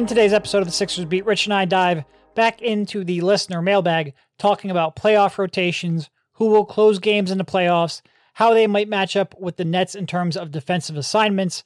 In 0.00 0.06
today's 0.06 0.32
episode 0.32 0.60
of 0.60 0.64
the 0.64 0.72
Sixers 0.72 1.04
Beat, 1.04 1.26
Rich 1.26 1.44
and 1.44 1.52
I 1.52 1.66
dive 1.66 2.04
back 2.34 2.62
into 2.62 3.04
the 3.04 3.20
listener 3.20 3.60
mailbag, 3.60 4.14
talking 4.38 4.70
about 4.70 4.96
playoff 4.96 5.36
rotations, 5.36 6.08
who 6.32 6.46
will 6.46 6.64
close 6.64 6.98
games 6.98 7.30
in 7.30 7.36
the 7.36 7.44
playoffs, 7.44 8.00
how 8.32 8.54
they 8.54 8.66
might 8.66 8.88
match 8.88 9.14
up 9.14 9.38
with 9.38 9.58
the 9.58 9.64
Nets 9.66 9.94
in 9.94 10.06
terms 10.06 10.38
of 10.38 10.52
defensive 10.52 10.96
assignments, 10.96 11.64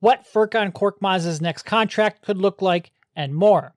what 0.00 0.26
Furkan 0.26 0.72
Korkmaz's 0.72 1.40
next 1.40 1.62
contract 1.62 2.22
could 2.22 2.38
look 2.38 2.60
like, 2.60 2.90
and 3.14 3.36
more. 3.36 3.76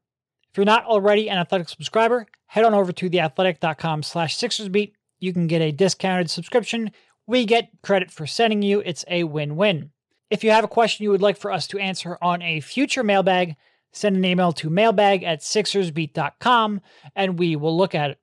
If 0.49 0.57
you're 0.57 0.65
not 0.65 0.85
already 0.85 1.29
an 1.29 1.37
Athletic 1.37 1.69
subscriber, 1.69 2.25
head 2.47 2.65
on 2.65 2.73
over 2.73 2.91
to 2.91 3.09
theathletic.com 3.11 4.01
slash 4.01 4.35
sixersbeat. 4.35 4.93
You 5.19 5.33
can 5.33 5.45
get 5.45 5.61
a 5.61 5.71
discounted 5.71 6.31
subscription. 6.31 6.89
We 7.27 7.45
get 7.45 7.69
credit 7.83 8.09
for 8.09 8.25
sending 8.25 8.63
you. 8.63 8.81
It's 8.83 9.05
a 9.07 9.25
win-win. 9.25 9.91
If 10.31 10.43
you 10.43 10.49
have 10.49 10.63
a 10.63 10.67
question 10.67 11.03
you 11.03 11.11
would 11.11 11.21
like 11.21 11.37
for 11.37 11.51
us 11.51 11.67
to 11.67 11.77
answer 11.77 12.17
on 12.23 12.41
a 12.41 12.59
future 12.59 13.03
mailbag, 13.03 13.55
send 13.91 14.15
an 14.15 14.25
email 14.25 14.51
to 14.53 14.69
mailbag 14.69 15.23
at 15.23 15.41
sixersbeat.com 15.41 16.81
and 17.15 17.39
we 17.39 17.55
will 17.55 17.77
look 17.77 17.95
at 17.95 18.11
it. 18.11 18.19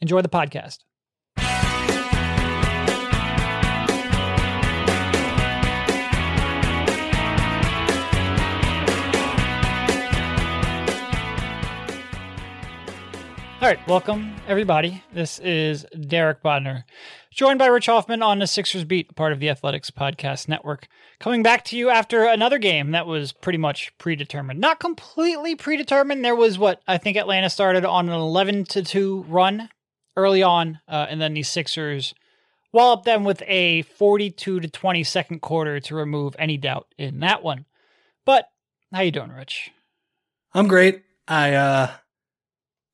Enjoy 0.00 0.22
the 0.22 0.28
podcast. 0.28 0.78
All 13.60 13.66
right, 13.66 13.88
welcome 13.88 14.36
everybody. 14.46 15.02
This 15.12 15.40
is 15.40 15.84
Derek 16.06 16.44
Bodner, 16.44 16.84
joined 17.32 17.58
by 17.58 17.66
Rich 17.66 17.86
Hoffman 17.86 18.22
on 18.22 18.38
the 18.38 18.46
Sixers 18.46 18.84
Beat, 18.84 19.16
part 19.16 19.32
of 19.32 19.40
the 19.40 19.50
Athletics 19.50 19.90
Podcast 19.90 20.46
Network. 20.46 20.86
Coming 21.18 21.42
back 21.42 21.64
to 21.64 21.76
you 21.76 21.90
after 21.90 22.22
another 22.22 22.58
game 22.58 22.92
that 22.92 23.08
was 23.08 23.32
pretty 23.32 23.58
much 23.58 23.92
predetermined. 23.98 24.60
Not 24.60 24.78
completely 24.78 25.56
predetermined. 25.56 26.24
There 26.24 26.36
was 26.36 26.56
what 26.56 26.82
I 26.86 26.98
think 26.98 27.16
Atlanta 27.16 27.50
started 27.50 27.84
on 27.84 28.08
an 28.08 28.14
11 28.14 28.62
to 28.66 28.84
2 28.84 29.24
run 29.28 29.70
early 30.16 30.44
on, 30.44 30.78
uh, 30.86 31.06
and 31.10 31.20
then 31.20 31.34
the 31.34 31.42
Sixers 31.42 32.14
walloped 32.72 33.06
them 33.06 33.24
with 33.24 33.42
a 33.48 33.82
42 33.82 34.60
to 34.60 34.68
20 34.68 35.02
second 35.02 35.40
quarter 35.40 35.80
to 35.80 35.96
remove 35.96 36.36
any 36.38 36.58
doubt 36.58 36.86
in 36.96 37.18
that 37.20 37.42
one. 37.42 37.66
But 38.24 38.48
how 38.92 39.00
you 39.00 39.10
doing, 39.10 39.32
Rich? 39.32 39.72
I'm 40.54 40.68
great. 40.68 41.02
I 41.26 41.54
uh 41.54 41.90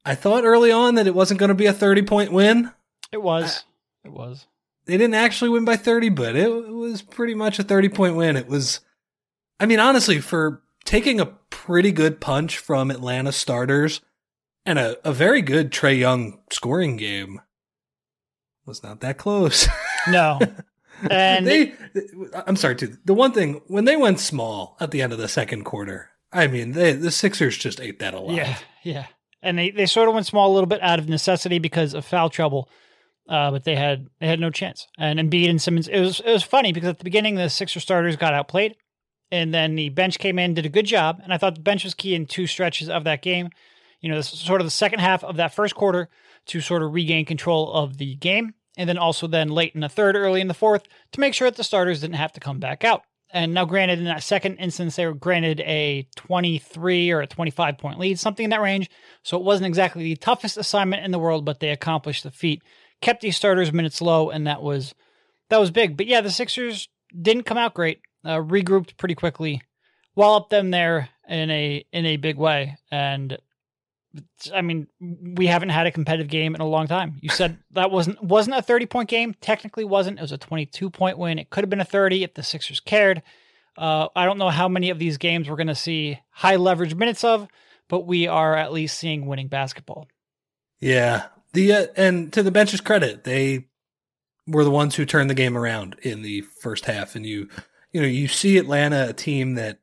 I 0.05 0.14
thought 0.14 0.44
early 0.44 0.70
on 0.70 0.97
that 0.97 1.06
it 1.06 1.14
wasn't 1.14 1.41
going 1.41 1.48
to 1.48 1.55
be 1.55 1.66
a 1.66 1.72
30 1.72 2.02
point 2.02 2.33
win. 2.33 2.70
It 3.10 3.22
was. 3.22 3.64
I, 4.05 4.08
it 4.08 4.12
was. 4.12 4.46
They 4.86 4.98
didn't 4.98 5.14
actually 5.14 5.48
win 5.48 5.64
by 5.64 5.77
30, 5.77 6.11
but 6.11 6.36
it, 6.36 6.46
it 6.46 6.72
was 6.72 7.00
pretty 7.00 7.34
much 7.34 7.58
a 7.58 7.62
30 7.62 7.88
point 7.88 8.16
win. 8.16 8.36
It 8.36 8.48
was, 8.48 8.80
I 9.58 9.66
mean, 9.66 9.80
honestly, 9.80 10.20
for 10.20 10.62
taking 10.84 11.20
a 11.20 11.27
pretty 11.48 11.91
good 11.91 12.20
punch 12.20 12.58
from 12.58 12.91
Atlanta 12.91 13.33
starters 13.33 14.02
and 14.66 14.78
a, 14.78 14.96
a 15.08 15.12
very 15.12 15.41
good 15.41 15.70
Trae 15.70 15.98
Young 15.98 16.41
scoring 16.50 16.96
game 16.96 17.41
was 18.66 18.83
not 18.83 19.00
that 19.00 19.18
close. 19.18 19.68
No. 20.06 20.39
And 21.11 21.46
they, 21.46 21.72
I'm 22.46 22.56
sorry, 22.56 22.77
too. 22.77 22.98
The 23.06 23.14
one 23.14 23.33
thing, 23.33 23.62
when 23.68 23.86
they 23.86 23.96
went 23.96 24.20
small 24.20 24.77
at 24.78 24.91
the 24.91 25.00
end 25.00 25.14
of 25.14 25.18
the 25.18 25.28
second 25.28 25.64
quarter, 25.64 26.11
I 26.30 26.46
mean, 26.46 26.72
they, 26.72 26.92
the 26.92 27.11
Sixers 27.11 27.56
just 27.56 27.80
ate 27.80 28.00
that 28.00 28.12
alive. 28.12 28.36
Yeah. 28.36 28.58
Yeah 28.83 29.06
and 29.44 29.58
they, 29.58 29.70
they 29.70 29.86
sort 29.86 30.08
of 30.08 30.14
went 30.14 30.26
small 30.26 30.50
a 30.50 30.54
little 30.54 30.66
bit 30.66 30.82
out 30.82 30.98
of 30.98 31.08
necessity 31.08 31.58
because 31.58 31.94
of 31.94 32.04
foul 32.04 32.30
trouble. 32.30 32.68
Uh, 33.28 33.50
but 33.50 33.64
they 33.64 33.76
had 33.76 34.08
they 34.20 34.26
had 34.26 34.40
no 34.40 34.50
chance. 34.50 34.86
And 34.98 35.18
Embiid 35.18 35.48
and 35.48 35.62
Simmons, 35.62 35.88
it 35.88 36.00
was 36.00 36.20
it 36.20 36.30
was 36.30 36.42
funny 36.42 36.72
because 36.72 36.90
at 36.90 36.98
the 36.98 37.04
beginning 37.04 37.36
the 37.36 37.48
Sixer 37.48 37.80
starters 37.80 38.16
got 38.16 38.34
outplayed, 38.34 38.76
and 39.30 39.54
then 39.54 39.76
the 39.76 39.88
bench 39.88 40.18
came 40.18 40.38
in, 40.38 40.54
did 40.54 40.66
a 40.66 40.70
good 40.70 40.84
job, 40.84 41.20
and 41.22 41.32
I 41.32 41.38
thought 41.38 41.54
the 41.54 41.62
bench 41.62 41.84
was 41.84 41.94
key 41.94 42.14
in 42.14 42.26
two 42.26 42.46
stretches 42.46 42.90
of 42.90 43.04
that 43.04 43.22
game. 43.22 43.48
You 44.00 44.10
know, 44.10 44.20
sort 44.20 44.60
of 44.60 44.66
the 44.66 44.70
second 44.70 44.98
half 44.98 45.24
of 45.24 45.36
that 45.36 45.54
first 45.54 45.74
quarter 45.74 46.10
to 46.46 46.60
sort 46.60 46.83
of 46.83 46.92
regain 46.92 47.24
control 47.24 47.72
of 47.72 47.96
the 47.96 48.14
game, 48.16 48.52
and 48.77 48.86
then 48.88 48.98
also 48.98 49.27
then 49.27 49.48
late 49.48 49.74
in 49.74 49.80
the 49.80 49.88
third, 49.88 50.16
early 50.16 50.42
in 50.42 50.48
the 50.48 50.54
fourth 50.54 50.83
to 51.12 51.20
make 51.20 51.33
sure 51.33 51.48
that 51.48 51.56
the 51.56 51.64
starters 51.64 52.02
didn't 52.02 52.16
have 52.16 52.33
to 52.33 52.40
come 52.40 52.58
back 52.58 52.84
out. 52.84 53.04
And 53.34 53.52
now, 53.52 53.64
granted, 53.64 53.98
in 53.98 54.05
that 54.05 54.22
second 54.22 54.58
instance, 54.58 54.95
they 54.95 55.06
were 55.06 55.12
granted 55.12 55.61
a 55.62 56.06
23 56.14 57.11
or 57.11 57.20
a 57.20 57.27
25 57.27 57.78
point 57.78 57.98
lead, 57.98 58.20
something 58.20 58.45
in 58.45 58.50
that 58.50 58.61
range. 58.61 58.89
So 59.24 59.36
it 59.36 59.42
wasn't 59.42 59.67
exactly 59.67 60.05
the 60.05 60.17
toughest 60.17 60.56
assignment 60.56 61.05
in 61.05 61.11
the 61.11 61.18
world, 61.18 61.45
but 61.45 61.58
they 61.58 61.70
accomplished 61.70 62.22
the 62.22 62.30
feat, 62.30 62.62
kept 63.02 63.22
these 63.22 63.36
starters' 63.36 63.72
minutes 63.72 64.00
low, 64.00 64.30
and 64.30 64.46
that 64.46 64.62
was 64.62 64.95
that 65.50 65.58
was 65.58 65.72
big. 65.72 65.96
But 65.96 66.06
yeah, 66.06 66.20
the 66.20 66.30
Sixers 66.30 66.89
didn't 67.20 67.42
come 67.42 67.58
out 67.58 67.74
great. 67.74 68.00
Uh, 68.24 68.36
regrouped 68.36 68.96
pretty 68.96 69.17
quickly, 69.17 69.61
walloped 70.14 70.51
them 70.51 70.70
there 70.70 71.08
in 71.28 71.51
a 71.51 71.84
in 71.92 72.06
a 72.06 72.16
big 72.16 72.36
way, 72.36 72.77
and 72.92 73.36
I 74.52 74.61
mean, 74.61 74.86
we 75.01 75.47
haven't 75.47 75.70
had 75.70 75.86
a 75.86 75.91
competitive 75.91 76.29
game 76.29 76.55
in 76.55 76.61
a 76.61 76.67
long 76.67 76.86
time. 76.86 77.19
You 77.20 77.30
said 77.30 77.58
that 77.73 77.91
wasn't 77.91 78.23
wasn't 78.23 78.57
a 78.57 78.63
30 78.63 78.86
point 78.86 79.08
game. 79.08 79.35
Technically 79.41 79.85
wasn't. 79.85 80.19
It 80.19 80.23
was 80.23 80.33
a 80.33 80.39
22 80.39 80.91
point 80.91 81.19
win. 81.19 81.39
It 81.39 81.51
could 81.51 81.64
have 81.64 81.70
been 81.70 81.80
a 81.80 81.85
30 81.85 82.25
if 82.25 82.35
the 82.35 82.42
Sixers 82.42 82.80
cared. 82.80 83.23
Uh, 83.77 84.08
I 84.14 84.25
don't 84.25 84.39
know 84.39 84.51
how 84.51 84.69
many 84.69 84.91
of 84.91 84.98
these 84.98 85.19
games 85.19 85.48
we're 85.48 85.57
going 85.57 85.67
to 85.67 85.75
see 85.75 86.20
high 86.30 86.57
leverage 86.57 86.95
minutes 86.95 87.25
of, 87.25 87.48
but 87.89 88.07
we 88.07 88.29
are 88.29 88.57
at 88.57 88.73
least 88.73 88.98
seeing 88.98 89.27
winning 89.27 89.48
basketball. 89.48 90.07
Yeah. 90.81 91.27
The 91.55 91.73
uh, 91.73 91.86
and 91.96 92.33
to 92.33 92.42
the 92.42 92.52
bench's 92.52 92.81
credit, 92.81 93.25
they 93.25 93.67
were 94.46 94.64
the 94.64 94.70
ones 94.70 94.95
who 94.95 95.05
turned 95.05 95.31
the 95.31 95.35
game 95.35 95.57
around 95.57 95.96
in 96.02 96.23
the 96.23 96.42
first 96.42 96.85
half 96.85 97.17
and 97.17 97.27
you 97.27 97.48
you 97.92 98.01
know, 98.01 98.08
you 98.08 98.29
see 98.29 98.58
Atlanta 98.58 99.08
a 99.08 99.13
team 99.13 99.55
that 99.55 99.79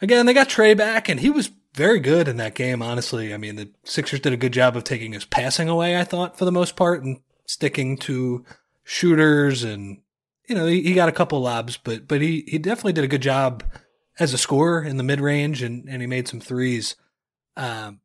again, 0.00 0.26
they 0.26 0.34
got 0.34 0.48
Trae 0.48 0.76
back 0.76 1.08
and 1.08 1.20
he 1.20 1.30
was 1.30 1.50
very 1.78 2.00
good 2.00 2.28
in 2.28 2.36
that 2.36 2.54
game, 2.54 2.82
honestly. 2.82 3.32
I 3.32 3.38
mean, 3.38 3.56
the 3.56 3.70
Sixers 3.84 4.20
did 4.20 4.32
a 4.32 4.36
good 4.36 4.52
job 4.52 4.76
of 4.76 4.84
taking 4.84 5.12
his 5.12 5.24
passing 5.24 5.68
away, 5.68 5.98
I 5.98 6.04
thought, 6.04 6.36
for 6.36 6.44
the 6.44 6.52
most 6.52 6.76
part, 6.76 7.02
and 7.02 7.20
sticking 7.46 7.96
to 7.98 8.44
shooters 8.84 9.64
and 9.64 10.02
you 10.48 10.54
know, 10.54 10.66
he, 10.66 10.82
he 10.82 10.94
got 10.94 11.10
a 11.10 11.12
couple 11.12 11.40
lobs, 11.40 11.76
but 11.76 12.08
but 12.08 12.20
he, 12.20 12.44
he 12.48 12.58
definitely 12.58 12.94
did 12.94 13.04
a 13.04 13.08
good 13.08 13.22
job 13.22 13.62
as 14.18 14.32
a 14.32 14.38
scorer 14.38 14.82
in 14.82 14.96
the 14.96 15.02
mid 15.02 15.20
range 15.20 15.62
and, 15.62 15.88
and 15.88 16.00
he 16.00 16.06
made 16.06 16.26
some 16.26 16.40
threes. 16.40 16.96
Um, 17.56 18.00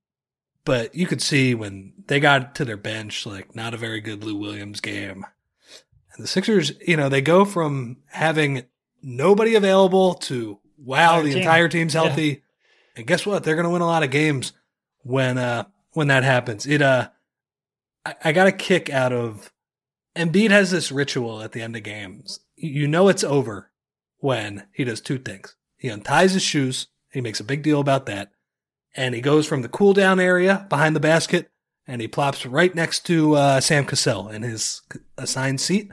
but 0.66 0.94
you 0.94 1.08
could 1.08 1.22
see 1.22 1.56
when 1.56 1.94
they 2.08 2.20
got 2.20 2.56
to 2.56 2.66
their 2.66 2.78
bench, 2.78 3.26
like 3.26 3.56
not 3.56 3.74
a 3.74 3.78
very 3.78 4.02
good 4.02 4.24
Lou 4.24 4.36
Williams 4.36 4.82
game. 4.82 5.26
And 6.14 6.24
the 6.24 6.28
Sixers, 6.28 6.74
you 6.86 6.98
know, 6.98 7.10
they 7.10 7.22
go 7.22 7.44
from 7.46 7.98
having 8.08 8.66
nobody 9.02 9.56
available 9.56 10.14
to 10.16 10.60
wow, 10.78 11.20
entire 11.20 11.24
the 11.24 11.30
team. 11.30 11.38
entire 11.40 11.68
team's 11.70 11.94
healthy. 11.94 12.28
Yeah. 12.28 12.36
And 12.96 13.08
guess 13.08 13.26
what? 13.26 13.44
They're 13.44 13.56
going 13.56 13.66
to 13.66 13.72
win 13.72 13.82
a 13.82 13.88
lot 13.88 14.04
of 14.04 14.12
games 14.12 14.54
when 15.00 15.38
uh 15.38 15.66
when 15.92 16.08
that 16.08 16.24
happens. 16.24 16.66
It 16.66 16.82
uh 16.82 17.10
I, 18.06 18.16
I 18.26 18.32
got 18.32 18.48
a 18.48 18.52
kick 18.52 18.90
out 18.90 19.14
of 19.14 19.52
Embiid 20.16 20.52
has 20.52 20.72
this 20.72 20.92
ritual 20.92 21.42
at 21.42 21.54
the 21.54 21.62
end 21.62 21.76
of 21.76 21.84
games. 21.84 22.40
You 22.56 22.88
know 22.88 23.08
it's 23.08 23.24
over 23.24 23.72
when 24.18 24.68
he 24.72 24.84
does 24.84 25.02
two 25.02 25.18
things. 25.18 25.56
He 25.76 25.90
unties 25.90 26.34
his 26.34 26.44
shoes, 26.44 26.88
he 27.12 27.20
makes 27.20 27.40
a 27.40 27.44
big 27.44 27.64
deal 27.64 27.80
about 27.80 28.06
that, 28.06 28.32
and 28.96 29.14
he 29.16 29.22
goes 29.22 29.48
from 29.48 29.64
the 29.64 29.70
cool 29.70 29.94
down 29.94 30.20
area 30.20 30.66
behind 30.70 30.96
the 30.96 31.02
basket 31.02 31.50
and 31.88 32.02
he 32.02 32.08
plops 32.08 32.46
right 32.46 32.74
next 32.74 33.06
to 33.08 33.36
uh, 33.36 33.60
Sam 33.60 33.86
Cassell 33.86 34.30
in 34.30 34.44
his 34.44 34.82
assigned 35.18 35.62
seat 35.62 35.92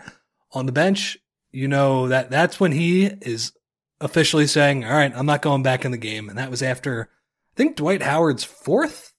on 0.52 0.66
the 0.66 0.72
bench. 0.72 1.18
You 1.50 1.68
know 1.68 2.08
that 2.08 2.30
that's 2.30 2.60
when 2.60 2.72
he 2.72 3.06
is 3.06 3.52
officially 4.00 4.46
saying, 4.46 4.84
all 4.84 4.92
right, 4.92 5.12
I'm 5.14 5.26
not 5.26 5.42
going 5.42 5.62
back 5.62 5.84
in 5.84 5.90
the 5.90 5.98
game. 5.98 6.28
And 6.28 6.38
that 6.38 6.50
was 6.50 6.62
after, 6.62 7.10
I 7.52 7.56
think 7.56 7.76
Dwight 7.76 8.02
Howard's 8.02 8.44
fourth 8.44 9.12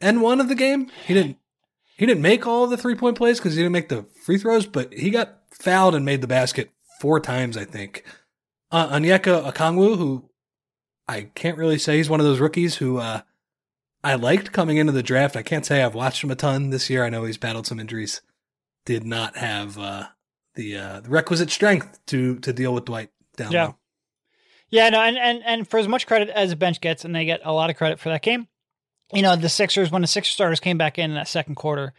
and 0.00 0.22
one 0.22 0.40
of 0.40 0.48
the 0.48 0.54
game. 0.54 0.90
He 1.06 1.14
didn't, 1.14 1.38
he 1.96 2.06
didn't 2.06 2.22
make 2.22 2.46
all 2.46 2.66
the 2.66 2.76
three 2.76 2.94
point 2.94 3.16
plays 3.16 3.38
because 3.38 3.54
he 3.54 3.60
didn't 3.60 3.72
make 3.72 3.88
the 3.88 4.06
free 4.24 4.38
throws, 4.38 4.66
but 4.66 4.92
he 4.94 5.10
got 5.10 5.38
fouled 5.50 5.94
and 5.94 6.04
made 6.04 6.20
the 6.20 6.26
basket 6.26 6.70
four 7.00 7.20
times, 7.20 7.56
I 7.56 7.64
think. 7.64 8.04
Uh, 8.70 8.88
Onyeka 8.88 9.52
Okongwu, 9.52 9.98
who 9.98 10.30
I 11.08 11.22
can't 11.34 11.58
really 11.58 11.78
say 11.78 11.96
he's 11.96 12.08
one 12.08 12.20
of 12.20 12.26
those 12.26 12.40
rookies 12.40 12.76
who, 12.76 12.98
uh, 12.98 13.22
I 14.02 14.14
liked 14.14 14.52
coming 14.52 14.78
into 14.78 14.92
the 14.92 15.02
draft. 15.02 15.36
I 15.36 15.42
can't 15.42 15.66
say 15.66 15.82
I've 15.82 15.94
watched 15.94 16.24
him 16.24 16.30
a 16.30 16.36
ton 16.36 16.70
this 16.70 16.88
year. 16.88 17.04
I 17.04 17.10
know 17.10 17.24
he's 17.24 17.36
battled 17.36 17.66
some 17.66 17.80
injuries. 17.80 18.22
Did 18.86 19.04
not 19.04 19.36
have, 19.36 19.76
uh, 19.76 20.06
the, 20.54 20.76
uh, 20.76 21.00
the 21.00 21.10
requisite 21.10 21.50
strength 21.50 21.98
to, 22.06 22.38
to 22.38 22.52
deal 22.52 22.72
with 22.72 22.86
Dwight 22.86 23.10
down 23.36 23.52
yeah. 23.52 23.64
low. 23.64 23.76
Yeah, 24.70 24.88
no, 24.88 25.00
and, 25.00 25.18
and 25.18 25.42
and 25.44 25.68
for 25.68 25.78
as 25.78 25.88
much 25.88 26.06
credit 26.06 26.28
as 26.28 26.50
the 26.50 26.56
bench 26.56 26.80
gets, 26.80 27.04
and 27.04 27.14
they 27.14 27.24
get 27.24 27.40
a 27.44 27.52
lot 27.52 27.70
of 27.70 27.76
credit 27.76 27.98
for 27.98 28.08
that 28.08 28.22
game. 28.22 28.46
You 29.12 29.22
know, 29.22 29.34
the 29.34 29.48
Sixers 29.48 29.90
when 29.90 30.02
the 30.02 30.08
Sixers 30.08 30.32
starters 30.32 30.60
came 30.60 30.78
back 30.78 30.98
in, 30.98 31.10
in 31.10 31.16
that 31.16 31.28
second 31.28 31.56
quarter, 31.56 31.92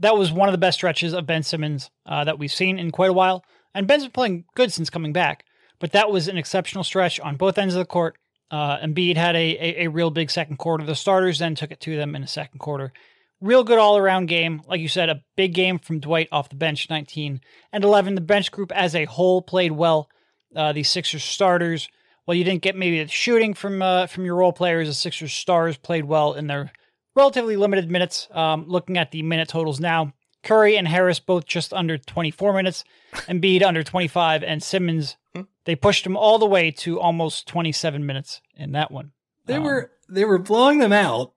that 0.00 0.16
was 0.16 0.32
one 0.32 0.48
of 0.48 0.52
the 0.52 0.58
best 0.58 0.78
stretches 0.78 1.12
of 1.12 1.26
Ben 1.26 1.44
Simmons 1.44 1.90
uh, 2.04 2.24
that 2.24 2.38
we've 2.38 2.52
seen 2.52 2.78
in 2.78 2.90
quite 2.90 3.10
a 3.10 3.14
while. 3.14 3.44
And 3.74 3.86
Ben's 3.86 4.04
been 4.04 4.12
playing 4.12 4.44
good 4.54 4.72
since 4.72 4.90
coming 4.90 5.12
back, 5.12 5.44
but 5.78 5.92
that 5.92 6.10
was 6.10 6.28
an 6.28 6.36
exceptional 6.36 6.82
stretch 6.82 7.20
on 7.20 7.36
both 7.36 7.58
ends 7.58 7.74
of 7.74 7.78
the 7.78 7.84
court. 7.84 8.16
Uh, 8.50 8.78
Embiid 8.78 9.16
had 9.16 9.36
a, 9.36 9.38
a, 9.38 9.84
a 9.84 9.88
real 9.88 10.10
big 10.10 10.30
second 10.30 10.56
quarter. 10.56 10.84
The 10.84 10.94
starters 10.94 11.38
then 11.38 11.54
took 11.54 11.70
it 11.70 11.80
to 11.80 11.96
them 11.96 12.16
in 12.16 12.22
the 12.22 12.28
second 12.28 12.58
quarter. 12.58 12.92
Real 13.40 13.64
good 13.64 13.78
all 13.78 13.98
around 13.98 14.26
game. 14.26 14.62
Like 14.66 14.80
you 14.80 14.88
said, 14.88 15.10
a 15.10 15.22
big 15.36 15.52
game 15.52 15.78
from 15.78 16.00
Dwight 16.00 16.28
off 16.32 16.48
the 16.48 16.56
bench, 16.56 16.88
19 16.88 17.40
and 17.72 17.84
11. 17.84 18.14
The 18.14 18.20
bench 18.20 18.50
group 18.50 18.72
as 18.72 18.94
a 18.94 19.04
whole 19.04 19.42
played 19.42 19.72
well. 19.72 20.08
Uh, 20.54 20.72
the 20.72 20.82
Sixers 20.82 21.22
starters 21.22 21.88
Well, 22.26 22.34
you 22.34 22.44
didn't 22.44 22.62
get 22.62 22.76
maybe 22.76 23.02
the 23.02 23.08
shooting 23.08 23.54
from 23.54 23.80
uh, 23.82 24.06
from 24.06 24.24
your 24.24 24.36
role 24.36 24.52
players. 24.52 24.88
The 24.88 24.94
Sixers 24.94 25.32
stars 25.32 25.76
played 25.76 26.04
well 26.06 26.34
in 26.34 26.46
their 26.48 26.72
relatively 27.14 27.56
limited 27.56 27.90
minutes. 27.90 28.28
Um, 28.32 28.64
looking 28.66 28.98
at 28.98 29.10
the 29.12 29.22
minute 29.22 29.48
totals 29.48 29.78
now, 29.80 30.12
Curry 30.42 30.76
and 30.76 30.88
Harris 30.88 31.20
both 31.20 31.46
just 31.46 31.72
under 31.72 31.98
24 31.98 32.52
minutes, 32.52 32.84
Embiid 33.28 33.62
under 33.62 33.82
25, 33.82 34.42
and 34.42 34.62
Simmons 34.62 35.16
Hmm. 35.34 35.42
they 35.66 35.76
pushed 35.76 36.04
him 36.06 36.16
all 36.16 36.38
the 36.38 36.46
way 36.46 36.70
to 36.70 36.98
almost 36.98 37.46
27 37.46 38.04
minutes 38.06 38.40
in 38.56 38.72
that 38.72 38.90
one. 38.90 39.12
They 39.44 39.56
Um, 39.56 39.64
were 39.64 39.92
they 40.08 40.24
were 40.24 40.38
blowing 40.38 40.78
them 40.78 40.92
out, 40.92 41.32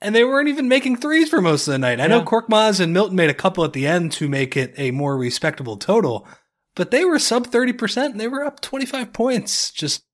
and 0.00 0.14
they 0.14 0.24
weren't 0.24 0.48
even 0.48 0.68
making 0.68 0.96
threes 0.96 1.28
for 1.28 1.40
most 1.40 1.66
of 1.66 1.72
the 1.72 1.78
night. 1.78 2.00
I 2.00 2.06
know 2.06 2.18
Yeah. 2.18 2.24
Korkmaz 2.24 2.78
and 2.80 2.92
Milton 2.92 3.16
made 3.16 3.30
a 3.30 3.34
couple 3.34 3.64
at 3.64 3.72
the 3.72 3.86
end 3.86 4.12
to 4.12 4.28
make 4.28 4.56
it 4.56 4.74
a 4.76 4.90
more 4.92 5.16
respectable 5.16 5.76
total, 5.76 6.26
but 6.74 6.90
they 6.90 7.04
were 7.04 7.18
sub 7.18 7.46
thirty 7.48 7.72
percent, 7.72 8.12
and 8.12 8.20
they 8.20 8.28
were 8.28 8.44
up 8.44 8.60
twenty 8.60 8.86
five 8.86 9.12
points, 9.12 9.70
just 9.70 10.04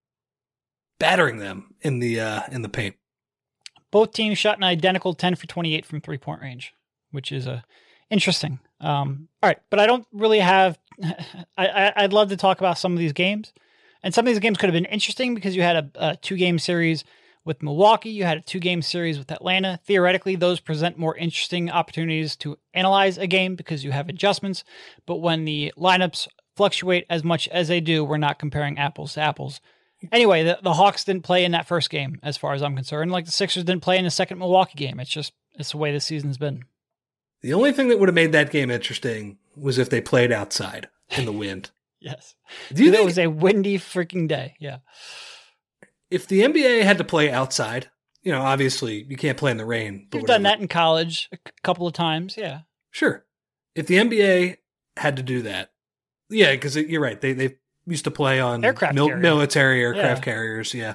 battering 0.98 1.38
them 1.38 1.74
in 1.80 1.98
the 1.98 2.20
uh, 2.20 2.42
in 2.52 2.62
the 2.62 2.68
paint. 2.68 2.96
both 3.90 4.12
teams 4.12 4.38
shot 4.38 4.56
an 4.58 4.64
identical 4.64 5.14
10 5.14 5.34
for 5.34 5.46
28 5.46 5.86
from 5.86 6.00
three 6.00 6.18
point 6.18 6.40
range, 6.42 6.74
which 7.10 7.32
is 7.32 7.48
uh, 7.48 7.62
interesting. 8.10 8.60
Um, 8.80 9.28
all 9.42 9.48
right, 9.48 9.58
but 9.70 9.80
I 9.80 9.86
don't 9.86 10.06
really 10.12 10.40
have. 10.40 10.78
I, 11.02 11.66
I, 11.66 11.92
I'd 11.96 12.12
love 12.12 12.28
to 12.28 12.36
talk 12.36 12.58
about 12.60 12.78
some 12.78 12.92
of 12.92 12.98
these 12.98 13.12
games, 13.12 13.52
and 14.02 14.12
some 14.14 14.26
of 14.26 14.32
these 14.32 14.38
games 14.40 14.58
could 14.58 14.68
have 14.68 14.74
been 14.74 14.84
interesting 14.92 15.34
because 15.34 15.56
you 15.56 15.62
had 15.62 15.76
a, 15.76 15.90
a 16.10 16.16
two 16.16 16.36
game 16.36 16.58
series 16.58 17.04
with 17.44 17.62
Milwaukee, 17.62 18.10
you 18.10 18.24
had 18.24 18.38
a 18.38 18.42
two 18.42 18.60
game 18.60 18.82
series 18.82 19.18
with 19.18 19.32
Atlanta. 19.32 19.80
Theoretically, 19.84 20.36
those 20.36 20.60
present 20.60 20.98
more 20.98 21.16
interesting 21.16 21.70
opportunities 21.70 22.36
to 22.36 22.58
analyze 22.74 23.16
a 23.16 23.26
game 23.26 23.56
because 23.56 23.82
you 23.82 23.92
have 23.92 24.08
adjustments. 24.10 24.62
But 25.06 25.16
when 25.16 25.46
the 25.46 25.72
lineups 25.76 26.28
fluctuate 26.60 27.06
as 27.08 27.24
much 27.24 27.48
as 27.48 27.68
they 27.68 27.80
do, 27.80 28.04
we're 28.04 28.18
not 28.18 28.38
comparing 28.38 28.76
apples 28.76 29.14
to 29.14 29.20
apples. 29.22 29.62
Anyway, 30.12 30.42
the, 30.42 30.58
the 30.62 30.74
Hawks 30.74 31.04
didn't 31.04 31.22
play 31.22 31.42
in 31.42 31.52
that 31.52 31.66
first 31.66 31.88
game, 31.88 32.18
as 32.22 32.36
far 32.36 32.52
as 32.52 32.62
I'm 32.62 32.74
concerned. 32.76 33.10
Like 33.10 33.24
the 33.24 33.30
Sixers 33.30 33.64
didn't 33.64 33.80
play 33.82 33.96
in 33.96 34.04
the 34.04 34.10
second 34.10 34.38
Milwaukee 34.38 34.76
game. 34.76 35.00
It's 35.00 35.08
just 35.08 35.32
it's 35.54 35.70
the 35.70 35.78
way 35.78 35.90
the 35.90 36.00
season's 36.00 36.36
been. 36.36 36.64
The 37.40 37.54
only 37.54 37.72
thing 37.72 37.88
that 37.88 37.98
would 37.98 38.10
have 38.10 38.14
made 38.14 38.32
that 38.32 38.50
game 38.50 38.70
interesting 38.70 39.38
was 39.56 39.78
if 39.78 39.88
they 39.88 40.02
played 40.02 40.30
outside 40.32 40.88
in 41.16 41.24
the 41.24 41.32
wind. 41.32 41.70
Yes, 42.02 42.34
Do 42.72 42.82
you 42.82 42.90
think 42.92 43.02
it 43.02 43.04
was 43.04 43.18
a 43.18 43.26
windy 43.26 43.76
freaking 43.76 44.26
day. 44.26 44.54
Yeah, 44.58 44.78
if 46.10 46.26
the 46.26 46.40
NBA 46.40 46.82
had 46.82 46.96
to 46.96 47.04
play 47.04 47.30
outside, 47.30 47.90
you 48.22 48.32
know, 48.32 48.40
obviously 48.40 49.02
you 49.06 49.18
can't 49.18 49.36
play 49.36 49.50
in 49.50 49.58
the 49.58 49.66
rain. 49.66 50.06
but 50.10 50.16
we've 50.16 50.26
done 50.26 50.44
that 50.44 50.60
in 50.60 50.66
college 50.66 51.28
a 51.30 51.38
couple 51.62 51.86
of 51.86 51.92
times. 51.92 52.38
Yeah, 52.38 52.60
Sure. 52.90 53.26
If 53.74 53.86
the 53.86 53.96
NBA 53.96 54.56
had 54.96 55.16
to 55.16 55.22
do 55.22 55.42
that, 55.42 55.72
yeah, 56.30 56.52
because 56.52 56.76
you're 56.76 57.00
right. 57.02 57.20
They 57.20 57.32
they 57.32 57.56
used 57.86 58.04
to 58.04 58.10
play 58.10 58.40
on 58.40 58.64
Aircraft 58.64 58.94
mil- 58.94 59.06
carrier. 59.08 59.20
military 59.20 59.82
aircraft 59.82 60.20
Yeah. 60.20 60.32
carriers. 60.32 60.74
Yeah. 60.74 60.94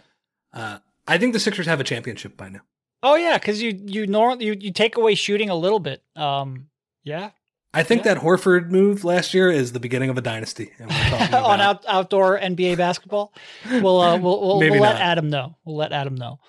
Uh, 0.53 0.79
I 1.07 1.17
think 1.17 1.33
the 1.33 1.39
Sixers 1.39 1.65
have 1.67 1.79
a 1.79 1.83
championship 1.83 2.35
by 2.37 2.49
now. 2.49 2.61
Oh 3.03 3.15
yeah, 3.15 3.37
because 3.37 3.61
you 3.61 3.77
you 3.85 4.07
normally 4.07 4.45
you 4.45 4.55
you 4.59 4.71
take 4.71 4.97
away 4.97 5.15
shooting 5.15 5.49
a 5.49 5.55
little 5.55 5.79
bit. 5.79 6.01
Um, 6.15 6.67
yeah, 7.03 7.31
I 7.73 7.83
think 7.83 8.03
Yeah. 8.05 8.15
that 8.15 8.23
Horford 8.23 8.69
move 8.69 9.03
last 9.03 9.33
year 9.33 9.51
is 9.51 9.73
the 9.73 9.79
beginning 9.79 10.09
of 10.09 10.17
a 10.17 10.21
dynasty. 10.21 10.71
And 10.79 10.89
we're 10.89 11.07
about, 11.27 11.43
on 11.43 11.61
out, 11.61 11.85
outdoor 11.87 12.39
NBA 12.39 12.77
basketball. 12.77 13.33
We'll 13.69 13.99
uh, 14.01 14.17
we'll 14.17 14.39
we'll, 14.41 14.59
we'll 14.59 14.79
let. 14.81 14.95
Adam 14.95 15.29
know. 15.29 15.57
We'll 15.65 15.75
let 15.75 15.91
Adam 15.91 16.15
know. 16.15 16.39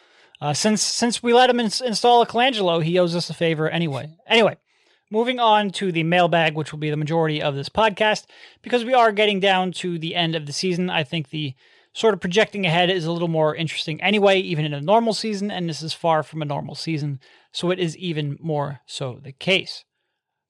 Uh, 0.41 0.53
since 0.55 0.83
since 0.83 1.23
we 1.23 1.35
let 1.35 1.51
him 1.51 1.61
ins- 1.61 1.81
install 1.81 2.23
a 2.23 2.27
Colangelo, 2.27 2.83
he 2.83 2.99
owes 2.99 3.15
us 3.17 3.29
a 3.29 3.35
favor 3.35 3.69
anyway. 3.69 4.17
Anyway, 4.27 4.57
moving 5.11 5.39
on 5.39 5.71
to 5.71 5.93
the 5.93 6.03
mailbag, 6.03 6.55
which 6.55 6.73
will 6.73 6.79
be 6.79 6.91
the 6.91 6.97
majority 6.97 7.43
of 7.43 7.55
this 7.55 7.69
podcast, 7.69 8.27
because 8.63 8.85
we 8.85 8.95
are 8.95 9.13
getting 9.13 9.41
down 9.41 9.73
to 9.73 9.99
the 9.99 10.15
end 10.15 10.35
of 10.35 10.47
the 10.47 10.53
season. 10.53 10.91
I 10.91 11.05
think 11.05 11.31
the 11.31 11.55
sort 11.93 12.15
of 12.15 12.21
projecting 12.21 12.67
ahead 12.67 12.91
is 12.91 13.05
a 13.05 13.13
little 13.13 13.29
more 13.29 13.55
interesting 13.55 14.01
anyway, 14.03 14.41
even 14.41 14.65
in 14.65 14.75
a 14.75 14.81
normal 14.81 15.15
season, 15.15 15.51
and 15.51 15.69
this 15.69 15.83
is 15.83 15.93
far 15.93 16.23
from 16.23 16.43
a 16.43 16.47
normal 16.47 16.75
season, 16.75 17.21
so 17.53 17.71
it 17.71 17.79
is 17.79 17.97
even 17.97 18.37
more 18.41 18.81
so 18.87 19.19
the 19.23 19.33
case. 19.33 19.85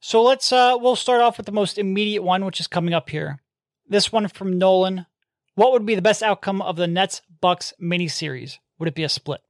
So 0.01 0.23
let's 0.23 0.53
uh 0.53 0.77
we'll 0.79 0.97
start 0.97 1.21
off 1.21 1.37
with 1.37 1.47
the 1.47 1.53
most 1.53 1.79
immediate 1.79 2.23
one, 2.23 2.45
which 2.45 2.61
is 2.61 2.67
coming 2.67 2.95
up 2.95 3.11
here. 3.11 3.41
This 3.89 4.13
one 4.13 4.29
from 4.29 4.59
Nolan. 4.59 5.07
What 5.55 5.73
would 5.73 5.87
be 5.87 5.95
the 5.95 6.03
best 6.03 6.23
outcome 6.23 6.61
of 6.61 6.77
the 6.77 6.87
Nets 6.87 7.23
Bucks 7.41 7.73
mini 7.79 8.09
series? 8.09 8.59
Would 8.79 8.89
it 8.89 8.95
be 8.95 9.05
a 9.05 9.09
split? 9.09 9.41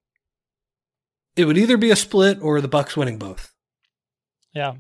it 1.37 1.45
would 1.45 1.59
either 1.59 1.77
be 1.77 1.91
a 1.91 1.97
split 1.97 2.39
or 2.41 2.61
the 2.61 2.69
Bucks 2.69 2.97
winning 2.97 3.19
both. 3.19 3.53
Yeah. 4.55 4.75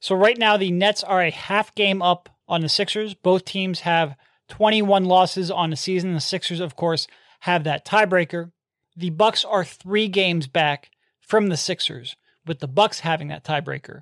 So 0.00 0.14
right 0.14 0.38
now 0.38 0.56
the 0.56 0.70
Nets 0.70 1.02
are 1.02 1.22
a 1.22 1.30
half 1.30 1.74
game 1.74 2.02
up 2.02 2.28
on 2.48 2.60
the 2.60 2.68
Sixers. 2.68 3.14
Both 3.14 3.44
teams 3.44 3.80
have 3.80 4.16
21 4.48 5.04
losses 5.04 5.50
on 5.50 5.70
the 5.70 5.76
season. 5.76 6.14
The 6.14 6.20
Sixers, 6.20 6.60
of 6.60 6.76
course, 6.76 7.06
have 7.40 7.64
that 7.64 7.84
tiebreaker. 7.84 8.50
The 8.96 9.10
Bucks 9.10 9.44
are 9.44 9.64
3 9.64 10.08
games 10.08 10.46
back 10.46 10.90
from 11.20 11.48
the 11.48 11.56
Sixers 11.56 12.16
with 12.46 12.58
the 12.58 12.66
Bucks 12.66 13.00
having 13.00 13.28
that 13.28 13.44
tiebreaker. 13.44 14.00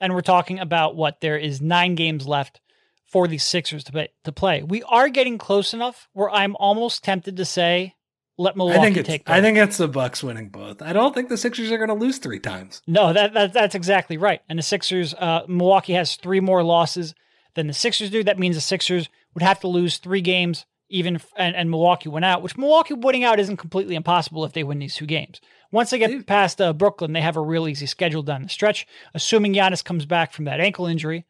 And 0.00 0.14
we're 0.14 0.20
talking 0.20 0.58
about 0.58 0.94
what 0.94 1.20
there 1.20 1.38
is 1.38 1.60
9 1.60 1.94
games 1.94 2.28
left 2.28 2.60
for 3.04 3.26
the 3.26 3.38
Sixers 3.38 3.82
to 3.84 3.92
play, 3.92 4.08
to 4.24 4.32
play. 4.32 4.62
We 4.62 4.82
are 4.84 5.08
getting 5.08 5.38
close 5.38 5.72
enough 5.72 6.08
where 6.12 6.30
I'm 6.30 6.54
almost 6.56 7.02
tempted 7.02 7.36
to 7.38 7.44
say 7.44 7.95
let 8.38 8.56
Milwaukee 8.56 8.78
I 8.78 8.84
think 8.84 8.96
it's 8.98 9.08
take 9.08 9.30
I 9.30 9.40
think 9.40 9.58
it's 9.58 9.76
the 9.78 9.88
Bucks 9.88 10.22
winning 10.22 10.48
both. 10.48 10.82
I 10.82 10.92
don't 10.92 11.14
think 11.14 11.28
the 11.28 11.38
Sixers 11.38 11.70
are 11.70 11.78
going 11.78 11.88
to 11.88 11.94
lose 11.94 12.18
three 12.18 12.38
times. 12.38 12.82
No, 12.86 13.12
that, 13.12 13.32
that 13.34 13.52
that's 13.52 13.74
exactly 13.74 14.16
right. 14.16 14.42
And 14.48 14.58
the 14.58 14.62
Sixers, 14.62 15.14
uh, 15.14 15.42
Milwaukee 15.48 15.94
has 15.94 16.16
three 16.16 16.40
more 16.40 16.62
losses 16.62 17.14
than 17.54 17.66
the 17.66 17.72
Sixers 17.72 18.10
do. 18.10 18.22
That 18.22 18.38
means 18.38 18.56
the 18.56 18.60
Sixers 18.60 19.08
would 19.34 19.42
have 19.42 19.60
to 19.60 19.68
lose 19.68 19.98
three 19.98 20.20
games, 20.20 20.66
even 20.88 21.20
and, 21.36 21.56
and 21.56 21.70
Milwaukee 21.70 22.08
went 22.08 22.24
out. 22.24 22.42
Which 22.42 22.56
Milwaukee 22.56 22.94
winning 22.94 23.24
out 23.24 23.40
isn't 23.40 23.56
completely 23.56 23.94
impossible 23.94 24.44
if 24.44 24.52
they 24.52 24.64
win 24.64 24.78
these 24.78 24.96
two 24.96 25.06
games. 25.06 25.40
Once 25.72 25.90
they 25.90 25.98
get 25.98 26.26
past 26.26 26.60
uh, 26.60 26.72
Brooklyn, 26.72 27.12
they 27.12 27.20
have 27.20 27.36
a 27.36 27.40
real 27.40 27.66
easy 27.66 27.86
schedule 27.86 28.22
down 28.22 28.42
the 28.42 28.48
stretch, 28.48 28.86
assuming 29.14 29.54
Giannis 29.54 29.84
comes 29.84 30.06
back 30.06 30.32
from 30.32 30.44
that 30.44 30.60
ankle 30.60 30.86
injury. 30.86 31.24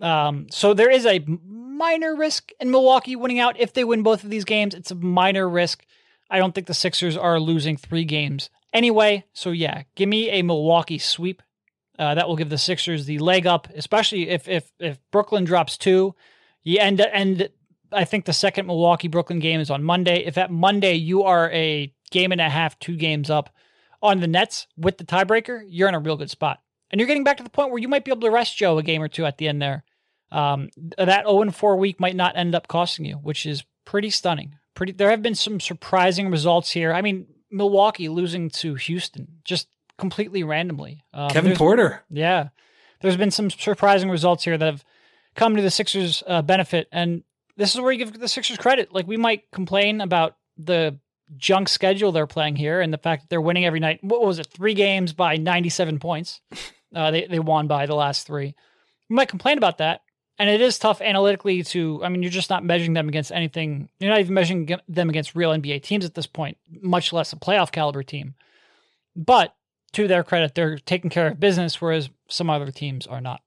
Um, 0.00 0.46
so 0.50 0.74
there 0.74 0.90
is 0.90 1.06
a 1.06 1.24
minor 1.26 2.14
risk 2.14 2.52
in 2.60 2.70
Milwaukee 2.70 3.16
winning 3.16 3.38
out 3.38 3.58
if 3.58 3.72
they 3.72 3.84
win 3.84 4.02
both 4.02 4.24
of 4.24 4.30
these 4.30 4.44
games. 4.44 4.74
It's 4.74 4.90
a 4.90 4.94
minor 4.94 5.48
risk. 5.48 5.84
I 6.30 6.38
don't 6.38 6.54
think 6.54 6.66
the 6.66 6.74
Sixers 6.74 7.16
are 7.16 7.38
losing 7.38 7.76
three 7.76 8.04
games 8.04 8.50
anyway. 8.72 9.24
So 9.32 9.50
yeah, 9.50 9.82
give 9.94 10.08
me 10.08 10.30
a 10.30 10.42
Milwaukee 10.42 10.98
sweep. 10.98 11.42
Uh, 11.98 12.14
that 12.14 12.28
will 12.28 12.36
give 12.36 12.50
the 12.50 12.58
Sixers 12.58 13.06
the 13.06 13.18
leg 13.18 13.46
up, 13.46 13.68
especially 13.74 14.28
if 14.28 14.48
if 14.48 14.70
if 14.78 14.98
Brooklyn 15.10 15.44
drops 15.44 15.78
two. 15.78 16.14
You 16.62 16.78
end 16.78 17.00
and 17.00 17.48
I 17.92 18.04
think 18.04 18.24
the 18.24 18.32
second 18.32 18.66
Milwaukee 18.66 19.08
Brooklyn 19.08 19.38
game 19.38 19.60
is 19.60 19.70
on 19.70 19.82
Monday. 19.82 20.24
If 20.24 20.36
at 20.36 20.50
Monday 20.50 20.94
you 20.94 21.22
are 21.22 21.50
a 21.52 21.92
game 22.10 22.32
and 22.32 22.40
a 22.40 22.50
half, 22.50 22.78
two 22.78 22.96
games 22.96 23.30
up 23.30 23.50
on 24.02 24.20
the 24.20 24.26
Nets 24.26 24.66
with 24.76 24.98
the 24.98 25.04
tiebreaker, 25.04 25.62
you're 25.66 25.88
in 25.88 25.94
a 25.94 26.00
real 26.00 26.16
good 26.16 26.30
spot. 26.30 26.60
And 26.90 27.00
you're 27.00 27.08
getting 27.08 27.24
back 27.24 27.38
to 27.38 27.42
the 27.42 27.50
point 27.50 27.70
where 27.70 27.80
you 27.80 27.88
might 27.88 28.04
be 28.04 28.10
able 28.10 28.20
to 28.22 28.30
rest 28.30 28.56
Joe 28.56 28.78
a 28.78 28.82
game 28.82 29.02
or 29.02 29.08
two 29.08 29.24
at 29.24 29.38
the 29.38 29.48
end 29.48 29.60
there. 29.60 29.84
Um, 30.30 30.68
that 30.98 31.24
0 31.26 31.50
4 31.50 31.76
week 31.76 31.98
might 32.00 32.16
not 32.16 32.36
end 32.36 32.54
up 32.54 32.68
costing 32.68 33.04
you, 33.04 33.14
which 33.16 33.46
is 33.46 33.64
pretty 33.84 34.10
stunning. 34.10 34.56
Pretty. 34.76 34.92
There 34.92 35.10
have 35.10 35.22
been 35.22 35.34
some 35.34 35.58
surprising 35.58 36.30
results 36.30 36.70
here. 36.70 36.92
I 36.92 37.02
mean, 37.02 37.26
Milwaukee 37.50 38.08
losing 38.08 38.50
to 38.50 38.74
Houston 38.74 39.26
just 39.42 39.66
completely 39.98 40.44
randomly. 40.44 41.02
Um, 41.12 41.30
Kevin 41.30 41.56
Porter. 41.56 42.04
yeah. 42.10 42.50
There's 43.00 43.16
been 43.16 43.30
some 43.30 43.50
surprising 43.50 44.08
results 44.08 44.44
here 44.44 44.56
that 44.56 44.64
have 44.64 44.84
come 45.34 45.56
to 45.56 45.62
the 45.62 45.70
Sixers' 45.70 46.22
uh, 46.26 46.42
benefit. 46.42 46.88
And 46.92 47.24
this 47.56 47.74
is 47.74 47.80
where 47.80 47.90
you 47.92 47.98
give 47.98 48.18
the 48.18 48.28
Sixers 48.28 48.56
credit. 48.56 48.92
Like, 48.92 49.06
we 49.06 49.16
might 49.16 49.50
complain 49.50 50.00
about 50.00 50.36
the 50.56 50.98
junk 51.36 51.68
schedule 51.68 52.12
they're 52.12 52.26
playing 52.26 52.56
here 52.56 52.80
and 52.80 52.92
the 52.92 52.98
fact 52.98 53.22
that 53.22 53.28
they're 53.28 53.40
winning 53.40 53.64
every 53.66 53.80
night. 53.80 54.02
What 54.02 54.22
was 54.22 54.38
it? 54.38 54.46
Three 54.46 54.74
games 54.74 55.12
by 55.12 55.36
97 55.36 55.98
points. 55.98 56.40
Uh, 56.94 57.10
they, 57.10 57.26
they 57.26 57.40
won 57.40 57.66
by 57.66 57.84
the 57.84 57.96
last 57.96 58.26
three. 58.26 58.54
We 59.10 59.16
might 59.16 59.28
complain 59.28 59.58
about 59.58 59.78
that. 59.78 60.00
And 60.38 60.50
it 60.50 60.60
is 60.60 60.78
tough 60.78 61.00
analytically 61.00 61.62
to, 61.64 62.04
I 62.04 62.10
mean, 62.10 62.22
you're 62.22 62.30
just 62.30 62.50
not 62.50 62.62
measuring 62.62 62.92
them 62.92 63.08
against 63.08 63.32
anything. 63.32 63.88
You're 63.98 64.10
not 64.10 64.20
even 64.20 64.34
measuring 64.34 64.70
them 64.86 65.08
against 65.08 65.34
real 65.34 65.50
NBA 65.50 65.82
teams 65.82 66.04
at 66.04 66.14
this 66.14 66.26
point, 66.26 66.58
much 66.82 67.12
less 67.12 67.32
a 67.32 67.36
playoff 67.36 67.72
caliber 67.72 68.02
team. 68.02 68.34
But 69.14 69.54
to 69.92 70.06
their 70.06 70.22
credit, 70.22 70.54
they're 70.54 70.76
taking 70.78 71.08
care 71.08 71.28
of 71.28 71.40
business, 71.40 71.80
whereas 71.80 72.10
some 72.28 72.50
other 72.50 72.70
teams 72.70 73.06
are 73.06 73.20
not. 73.20 73.40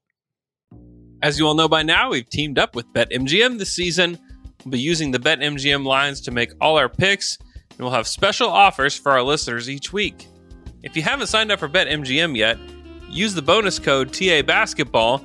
As 1.22 1.38
you 1.38 1.46
all 1.46 1.54
know 1.54 1.68
by 1.68 1.82
now, 1.82 2.10
we've 2.10 2.28
teamed 2.28 2.58
up 2.58 2.74
with 2.74 2.92
BetMGM 2.92 3.58
this 3.58 3.72
season. 3.72 4.18
We'll 4.64 4.72
be 4.72 4.80
using 4.80 5.12
the 5.12 5.18
BetMGM 5.18 5.84
lines 5.84 6.20
to 6.22 6.32
make 6.32 6.50
all 6.60 6.76
our 6.76 6.88
picks, 6.88 7.38
and 7.70 7.78
we'll 7.78 7.90
have 7.90 8.08
special 8.08 8.48
offers 8.48 8.96
for 8.96 9.12
our 9.12 9.22
listeners 9.22 9.70
each 9.70 9.92
week. 9.92 10.26
If 10.82 10.96
you 10.96 11.02
haven't 11.02 11.28
signed 11.28 11.52
up 11.52 11.60
for 11.60 11.68
BetMGM 11.68 12.36
yet, 12.36 12.58
use 13.08 13.34
the 13.34 13.42
bonus 13.42 13.78
code 13.78 14.12
TA 14.12 14.42
Basketball, 14.42 15.24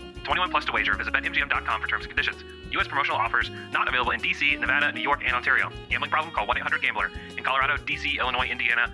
21 0.31 0.49
plus 0.49 0.63
to 0.63 0.71
wager. 0.71 0.95
Visit 0.95 1.13
BetMGM.com 1.13 1.81
for 1.81 1.87
terms 1.89 2.05
and 2.05 2.09
conditions. 2.09 2.41
U.S. 2.71 2.87
promotional 2.87 3.17
offers 3.17 3.51
not 3.73 3.89
available 3.89 4.11
in 4.11 4.21
D.C., 4.21 4.55
Nevada, 4.55 4.93
New 4.93 5.01
York, 5.01 5.23
and 5.25 5.35
Ontario. 5.35 5.69
Gambling 5.89 6.09
problem? 6.09 6.33
Call 6.33 6.47
1-800-GAMBLER. 6.47 7.11
In 7.35 7.43
Colorado, 7.43 7.75
D.C., 7.85 8.17
Illinois, 8.17 8.47
Indiana, 8.47 8.93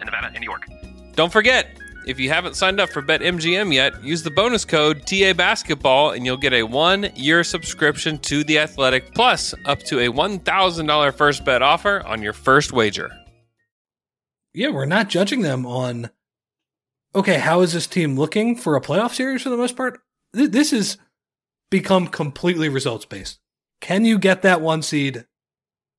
in 0.00 0.06
Nevada 0.06 0.28
and 0.28 0.40
New 0.40 0.44
York. 0.44 0.66
Don't 1.14 1.32
forget, 1.32 1.78
if 2.06 2.18
you 2.18 2.28
haven't 2.28 2.56
signed 2.56 2.80
up 2.80 2.90
for 2.90 3.00
BetMGM 3.00 3.72
yet, 3.72 4.02
use 4.02 4.22
the 4.22 4.30
bonus 4.30 4.64
code 4.64 5.06
TA 5.06 5.32
Basketball 5.32 6.10
and 6.10 6.26
you'll 6.26 6.36
get 6.36 6.52
a 6.52 6.62
one 6.62 7.10
year 7.14 7.44
subscription 7.44 8.18
to 8.18 8.44
The 8.44 8.58
Athletic, 8.58 9.14
plus 9.14 9.54
up 9.64 9.78
to 9.84 10.00
a 10.00 10.12
$1,000 10.12 11.14
first 11.14 11.44
bet 11.44 11.62
offer 11.62 12.02
on 12.06 12.20
your 12.20 12.32
first 12.32 12.72
wager. 12.72 13.10
Yeah, 14.52 14.68
we're 14.68 14.84
not 14.84 15.08
judging 15.08 15.42
them 15.42 15.66
on, 15.66 16.10
okay, 17.14 17.38
how 17.38 17.60
is 17.60 17.72
this 17.72 17.86
team 17.86 18.16
looking 18.16 18.54
for 18.56 18.76
a 18.76 18.80
playoff 18.80 19.14
series 19.14 19.42
for 19.42 19.50
the 19.50 19.56
most 19.56 19.76
part? 19.76 20.00
This 20.32 20.72
has 20.72 20.98
become 21.70 22.06
completely 22.06 22.68
results 22.68 23.04
based. 23.04 23.40
Can 23.80 24.04
you 24.04 24.18
get 24.18 24.42
that 24.42 24.60
one 24.60 24.82
seed? 24.82 25.26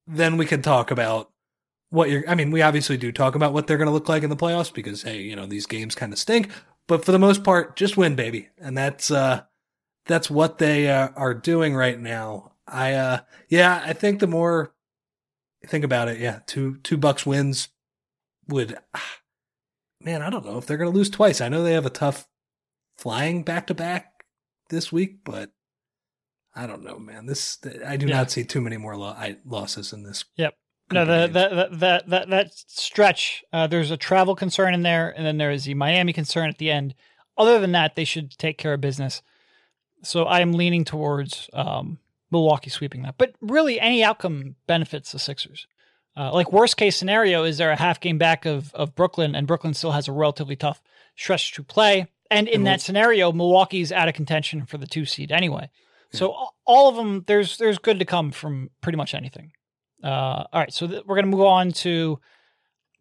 Then 0.07 0.37
we 0.37 0.45
can 0.45 0.61
talk 0.61 0.91
about 0.91 1.31
what 1.95 2.09
you're, 2.09 2.29
I 2.29 2.35
mean, 2.35 2.51
we 2.51 2.61
obviously 2.61 2.97
do 2.97 3.11
talk 3.11 3.35
about 3.35 3.53
what 3.53 3.65
they're 3.67 3.77
going 3.77 3.87
to 3.87 3.93
look 3.93 4.09
like 4.09 4.23
in 4.23 4.29
the 4.29 4.35
playoffs 4.35 4.71
because, 4.73 5.01
hey, 5.03 5.21
you 5.21 5.35
know, 5.35 5.45
these 5.45 5.65
games 5.65 5.95
kind 5.95 6.13
of 6.13 6.19
stink, 6.19 6.49
but 6.87 7.03
for 7.05 7.11
the 7.11 7.19
most 7.19 7.43
part, 7.43 7.75
just 7.75 7.97
win, 7.97 8.15
baby. 8.15 8.49
And 8.59 8.77
that's, 8.77 9.09
uh, 9.09 9.43
that's 10.05 10.29
what 10.29 10.59
they 10.59 10.89
uh, 10.89 11.09
are 11.15 11.33
doing 11.33 11.75
right 11.75 11.99
now. 11.99 12.51
I, 12.67 12.93
uh, 12.93 13.19
yeah, 13.49 13.81
I 13.85 13.93
think 13.93 14.19
the 14.19 14.27
more 14.27 14.73
think 15.65 15.83
about 15.83 16.07
it, 16.07 16.19
yeah, 16.19 16.39
two, 16.45 16.77
two 16.83 16.97
bucks 16.97 17.25
wins 17.25 17.69
would, 18.47 18.77
man, 20.01 20.21
I 20.21 20.29
don't 20.29 20.45
know 20.45 20.57
if 20.57 20.65
they're 20.67 20.77
going 20.77 20.91
to 20.91 20.95
lose 20.97 21.09
twice. 21.09 21.41
I 21.41 21.49
know 21.49 21.63
they 21.63 21.73
have 21.73 21.85
a 21.87 21.89
tough 21.89 22.27
flying 22.97 23.43
back 23.43 23.67
to 23.67 23.73
back 23.73 24.25
this 24.69 24.91
week, 24.91 25.19
but 25.23 25.51
I 26.55 26.67
don't 26.67 26.83
know, 26.83 26.97
man. 26.99 27.25
This, 27.25 27.57
I 27.85 27.97
do 27.97 28.05
Yeah. 28.07 28.15
not 28.17 28.31
see 28.31 28.43
too 28.43 28.61
many 28.61 28.77
more 28.77 28.95
lo- 28.95 29.07
I, 29.17 29.37
losses 29.45 29.91
in 29.93 30.03
this. 30.03 30.25
Yep. 30.37 30.55
No, 30.91 31.01
of 31.01 31.07
the, 31.07 31.27
games. 31.27 31.79
that 31.79 32.09
that 32.09 32.29
that 32.29 32.53
stretch. 32.53 33.43
Uh, 33.51 33.67
there's 33.67 33.91
a 33.91 33.97
travel 33.97 34.35
concern 34.35 34.73
in 34.73 34.83
there, 34.83 35.13
and 35.15 35.25
then 35.25 35.37
there 35.37 35.51
is 35.51 35.65
the 35.65 35.73
Miami 35.73 36.13
concern 36.13 36.49
at 36.49 36.57
the 36.57 36.71
end. 36.71 36.93
Other 37.37 37.59
than 37.59 37.71
that, 37.73 37.95
they 37.95 38.05
should 38.05 38.37
take 38.37 38.57
care 38.57 38.73
of 38.73 38.81
business. 38.81 39.21
So 40.03 40.25
I 40.25 40.41
am 40.41 40.53
leaning 40.53 40.85
towards 40.85 41.49
um, 41.53 41.97
Milwaukee 42.31 42.69
sweeping 42.69 43.01
that. 43.01 43.15
But 43.17 43.35
really, 43.41 43.79
any 43.79 44.03
outcome 44.03 44.55
benefits 44.67 45.11
the 45.11 45.19
Sixers. 45.19 45.67
Uh, 46.17 46.31
like 46.31 46.53
worst 46.53 46.77
case 46.77 46.95
scenario 46.95 47.43
is 47.43 47.57
they're 47.57 47.71
a 47.71 47.75
half 47.75 47.99
game 47.99 48.17
back 48.17 48.45
of 48.45 48.73
of 48.73 48.95
Brooklyn, 48.95 49.35
and 49.35 49.47
Brooklyn 49.47 49.73
still 49.73 49.91
has 49.91 50.07
a 50.07 50.11
relatively 50.11 50.55
tough 50.55 50.81
stretch 51.15 51.53
to 51.53 51.63
play. 51.63 52.07
And 52.31 52.47
in 52.47 52.61
And 52.61 52.67
that 52.67 52.81
scenario, 52.81 53.31
Milwaukee's 53.31 53.91
out 53.91 54.07
of 54.07 54.13
contention 54.13 54.65
for 54.65 54.77
the 54.77 54.87
two 54.87 55.05
seed 55.05 55.31
anyway. 55.31 55.69
So 56.11 56.33
all 56.65 56.87
of 56.87 56.95
them, 56.95 57.23
there's 57.27 57.57
there's 57.57 57.77
good 57.77 57.99
to 57.99 58.05
come 58.05 58.31
from 58.31 58.69
pretty 58.81 58.97
much 58.97 59.13
anything. 59.13 59.51
Uh, 60.03 60.43
all 60.51 60.59
right, 60.61 60.73
so 60.73 60.87
th- 60.87 61.03
we're 61.05 61.15
going 61.15 61.25
to 61.25 61.31
move 61.31 61.45
on 61.45 61.71
to 61.71 62.19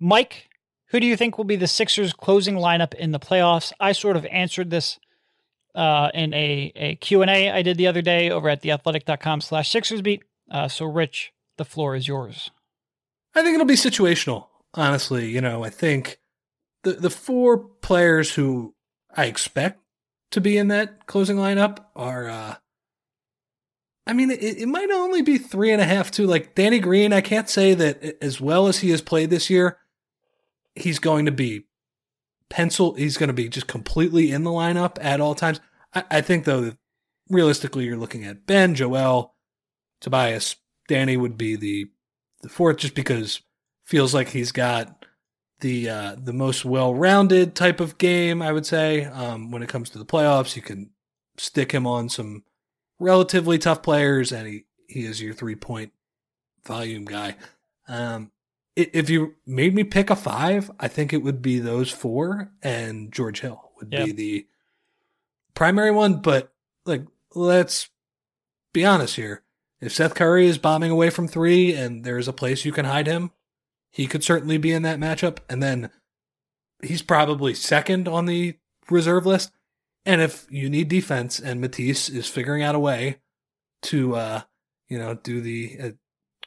Mike. 0.01 0.49
Who 0.89 1.01
do 1.01 1.07
you 1.07 1.17
think 1.17 1.37
will 1.37 1.45
be 1.45 1.57
the 1.57 1.67
Sixers' 1.67 2.13
closing 2.13 2.57
lineup 2.57 2.95
in 2.95 3.11
the 3.11 3.19
playoffs? 3.19 3.73
I 3.81 3.93
sort 3.93 4.17
of 4.17 4.25
answered 4.27 4.71
this 4.71 4.99
uh, 5.75 6.11
in 6.15 6.33
a, 6.35 6.73
a 6.77 6.95
Q&A 6.97 7.51
I 7.51 7.63
did 7.63 7.77
the 7.77 7.87
other 7.87 8.03
day 8.03 8.31
over 8.31 8.49
at 8.49 8.63
theathletic.com 8.63 9.41
slash 9.41 9.73
Sixersbeat. 9.73 10.21
Uh, 10.51 10.69
so, 10.69 10.85
Rich, 10.85 11.33
the 11.57 11.65
floor 11.65 11.97
is 11.97 12.07
yours. 12.07 12.51
I 13.35 13.43
think 13.43 13.55
it'll 13.55 13.67
be 13.67 13.75
situational, 13.75 14.47
honestly. 14.75 15.29
You 15.31 15.41
know, 15.41 15.65
I 15.65 15.71
think 15.71 16.21
the, 16.85 16.93
the 16.93 17.11
four 17.11 17.59
players 17.59 18.35
who 18.35 18.75
I 19.17 19.25
expect 19.25 19.81
to 20.31 20.41
be 20.41 20.57
in 20.57 20.69
that 20.69 21.07
closing 21.07 21.37
lineup 21.37 21.79
are, 21.97 22.29
uh, 22.29 22.55
I 24.07 24.13
mean, 24.13 24.31
it, 24.31 24.43
it 24.43 24.69
might 24.69 24.91
only 24.91 25.23
be 25.23 25.39
three 25.39 25.73
and 25.73 25.81
a 25.81 25.87
half, 25.87 26.11
too. 26.11 26.27
Like 26.27 26.55
Danny 26.55 26.79
Green, 26.79 27.13
I 27.13 27.21
can't 27.21 27.49
say 27.49 27.75
that 27.75 28.23
as 28.23 28.41
well 28.41 28.67
as 28.67 28.81
he 28.81 28.91
has 28.91 29.01
played 29.01 29.31
this 29.31 29.49
year, 29.49 29.79
he's 30.75 30.99
going 30.99 31.27
to 31.27 31.33
be 31.33 31.67
pencil. 32.51 32.95
He's 32.95 33.17
going 33.17 33.29
to 33.29 33.35
be 33.35 33.49
just 33.49 33.67
completely 33.67 34.31
in 34.31 34.45
the 34.45 34.51
lineup 34.51 34.99
at 35.01 35.21
all 35.21 35.35
times. 35.35 35.61
I, 35.95 36.05
I 36.11 36.21
think, 36.21 36.45
though, 36.45 36.61
that 36.61 36.77
realistically, 37.31 37.85
you're 37.85 37.97
looking 37.97 38.25
at 38.25 38.47
Ben, 38.47 38.75
Joel, 38.75 39.35
Tobias, 40.01 40.57
Danny 40.89 41.17
would 41.17 41.39
be 41.39 41.57
the 41.57 41.87
the 42.43 42.51
fourth, 42.51 42.77
just 42.77 42.95
because 42.95 43.41
feels 43.85 44.13
like 44.13 44.29
he's 44.29 44.53
got 44.53 45.07
the 45.61 45.89
uh, 45.89 46.17
the 46.23 46.33
most 46.33 46.65
well 46.65 46.95
rounded 46.95 47.55
type 47.55 47.81
of 47.81 47.97
game. 47.97 48.43
I 48.43 48.53
would 48.53 48.67
say 48.67 49.05
um, 49.05 49.51
when 49.51 49.63
it 49.63 49.69
comes 49.71 49.89
to 49.91 49.99
the 49.99 50.05
playoffs, 50.05 50.57
you 50.57 50.63
can 50.63 50.91
stick 51.39 51.73
him 51.73 51.87
on 51.87 52.11
some 52.11 52.45
relatively 52.99 53.59
tough 53.59 53.83
players, 53.83 54.33
and 54.33 54.47
he 54.47 54.65
he 54.89 55.05
is 55.05 55.21
your 55.21 55.35
three 55.35 55.55
point 55.57 55.93
volume 56.65 57.05
guy. 57.05 57.37
Um, 57.89 58.31
if 58.77 59.09
you 59.09 59.35
made 59.47 59.75
me 59.75 59.85
pick 59.85 60.11
a 60.11 60.17
five, 60.17 60.71
I 60.81 60.89
think 60.89 61.13
it 61.13 61.23
would 61.23 61.41
be 61.43 61.59
those 61.59 61.91
four, 61.91 62.51
and 62.63 63.13
George 63.13 63.41
Hill 63.41 63.71
would 63.77 63.93
Yeah. 63.93 64.07
be 64.07 64.13
the 64.13 64.47
primary 65.55 65.91
one. 65.91 66.21
But 66.21 66.53
like, 66.85 67.07
let's 67.35 67.89
be 68.73 68.85
honest 68.85 69.17
here. 69.17 69.43
If 69.81 69.93
Seth 69.93 70.15
Curry 70.15 70.47
is 70.47 70.59
bombing 70.59 70.91
away 70.91 71.11
from 71.11 71.29
three 71.29 71.75
and 71.75 72.05
there's 72.05 72.27
a 72.27 72.33
place 72.33 72.65
you 72.65 72.73
can 72.73 72.85
hide 72.87 73.07
him, 73.07 73.31
he 73.91 74.07
could 74.07 74.25
certainly 74.25 74.57
be 74.59 74.73
in 74.73 74.83
that 74.83 74.99
matchup. 74.99 75.39
And 75.49 75.63
then 75.63 75.91
he's 76.83 77.03
probably 77.03 77.55
second 77.55 78.09
on 78.09 78.27
the 78.27 78.57
reserve 78.91 79.27
list. 79.27 79.53
And 80.07 80.21
if 80.21 80.47
you 80.51 80.69
need 80.69 80.89
defense 80.89 81.39
and 81.41 81.61
Matisse 81.61 82.09
is 82.09 82.29
figuring 82.29 82.63
out 82.63 82.75
a 82.75 82.79
way 82.79 83.17
to, 83.85 84.15
uh, 84.17 84.41
you 84.89 84.99
know, 84.99 85.15
do 85.15 85.41
the 85.41 85.77
uh, 85.83 85.91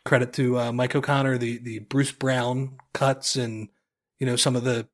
credit 0.05 0.33
to 0.33 0.59
uh, 0.59 0.71
Mike 0.71 0.95
O'Connor, 0.95 1.37
the, 1.37 1.57
the 1.57 1.79
Bruce 1.79 2.11
Brown 2.11 2.77
cuts 2.93 3.35
and, 3.35 3.69
you 4.19 4.27
know, 4.27 4.35
some 4.35 4.55
of 4.55 4.63
the, 4.63 4.87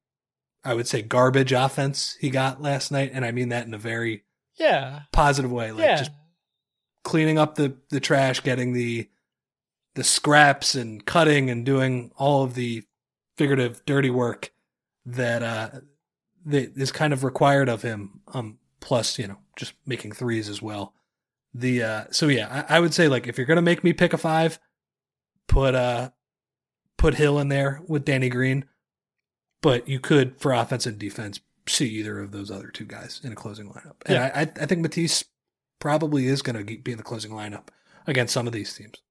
I 0.63 0.73
would 0.73 0.87
say, 0.87 1.01
garbage 1.01 1.51
offense 1.51 2.15
he 2.21 2.29
got 2.29 2.61
last 2.61 2.89
night. 2.91 3.11
And 3.13 3.25
I 3.25 3.31
mean 3.31 3.49
that 3.49 3.67
in 3.67 3.73
a 3.73 3.77
very 3.77 4.23
Yeah. 4.57 5.01
positive 5.11 5.51
way. 5.51 5.71
Like 5.73 5.83
yeah. 5.83 5.97
just 5.97 6.11
cleaning 7.03 7.37
up 7.37 7.55
the 7.55 7.75
the 7.89 7.99
trash, 7.99 8.41
getting 8.43 8.71
the 8.71 9.09
the 9.95 10.05
scraps 10.05 10.73
and 10.73 11.05
cutting 11.05 11.49
and 11.49 11.65
doing 11.65 12.11
all 12.15 12.43
of 12.43 12.55
the 12.55 12.83
figurative 13.37 13.83
dirty 13.85 14.09
work 14.09 14.51
that 15.05 15.43
uh 15.43 15.69
that 16.45 16.77
is 16.77 16.91
kind 16.91 17.13
of 17.13 17.23
required 17.23 17.69
of 17.69 17.81
him. 17.81 18.21
Um 18.33 18.59
plus, 18.79 19.17
you 19.17 19.27
know, 19.27 19.37
just 19.55 19.73
making 19.85 20.11
threes 20.11 20.49
as 20.49 20.61
well. 20.61 20.93
The 21.53 21.83
uh 21.83 22.03
so 22.11 22.27
yeah, 22.27 22.65
I, 22.69 22.77
I 22.77 22.79
would 22.79 22.93
say 22.93 23.07
like 23.07 23.27
if 23.27 23.37
you're 23.37 23.47
gonna 23.47 23.61
make 23.61 23.83
me 23.83 23.93
pick 23.93 24.13
a 24.13 24.17
five, 24.17 24.59
put 25.47 25.75
uh 25.75 26.11
put 26.97 27.15
Hill 27.15 27.39
in 27.39 27.49
there 27.49 27.81
with 27.87 28.05
Danny 28.05 28.29
Green. 28.29 28.65
But 29.61 29.87
you 29.87 29.99
could 29.99 30.39
for 30.39 30.51
offense 30.51 30.85
and 30.85 30.99
defense 30.99 31.39
see 31.67 31.87
either 31.87 32.19
of 32.19 32.31
those 32.31 32.51
other 32.51 32.67
two 32.67 32.83
guys 32.85 33.21
in 33.23 33.31
a 33.31 33.35
closing 33.35 33.69
lineup. 33.69 33.95
And 34.05 34.15
Yeah. 34.15 34.31
I, 34.35 34.41
I 34.41 34.65
think 34.65 34.81
Matisse 34.81 35.23
probably 35.79 36.27
is 36.27 36.41
going 36.41 36.65
to 36.65 36.77
be 36.77 36.91
in 36.91 36.97
the 36.97 37.03
closing 37.03 37.31
lineup 37.31 37.67
against 38.05 38.33
some 38.33 38.47
of 38.47 38.53
these 38.53 38.73
teams. 38.73 39.01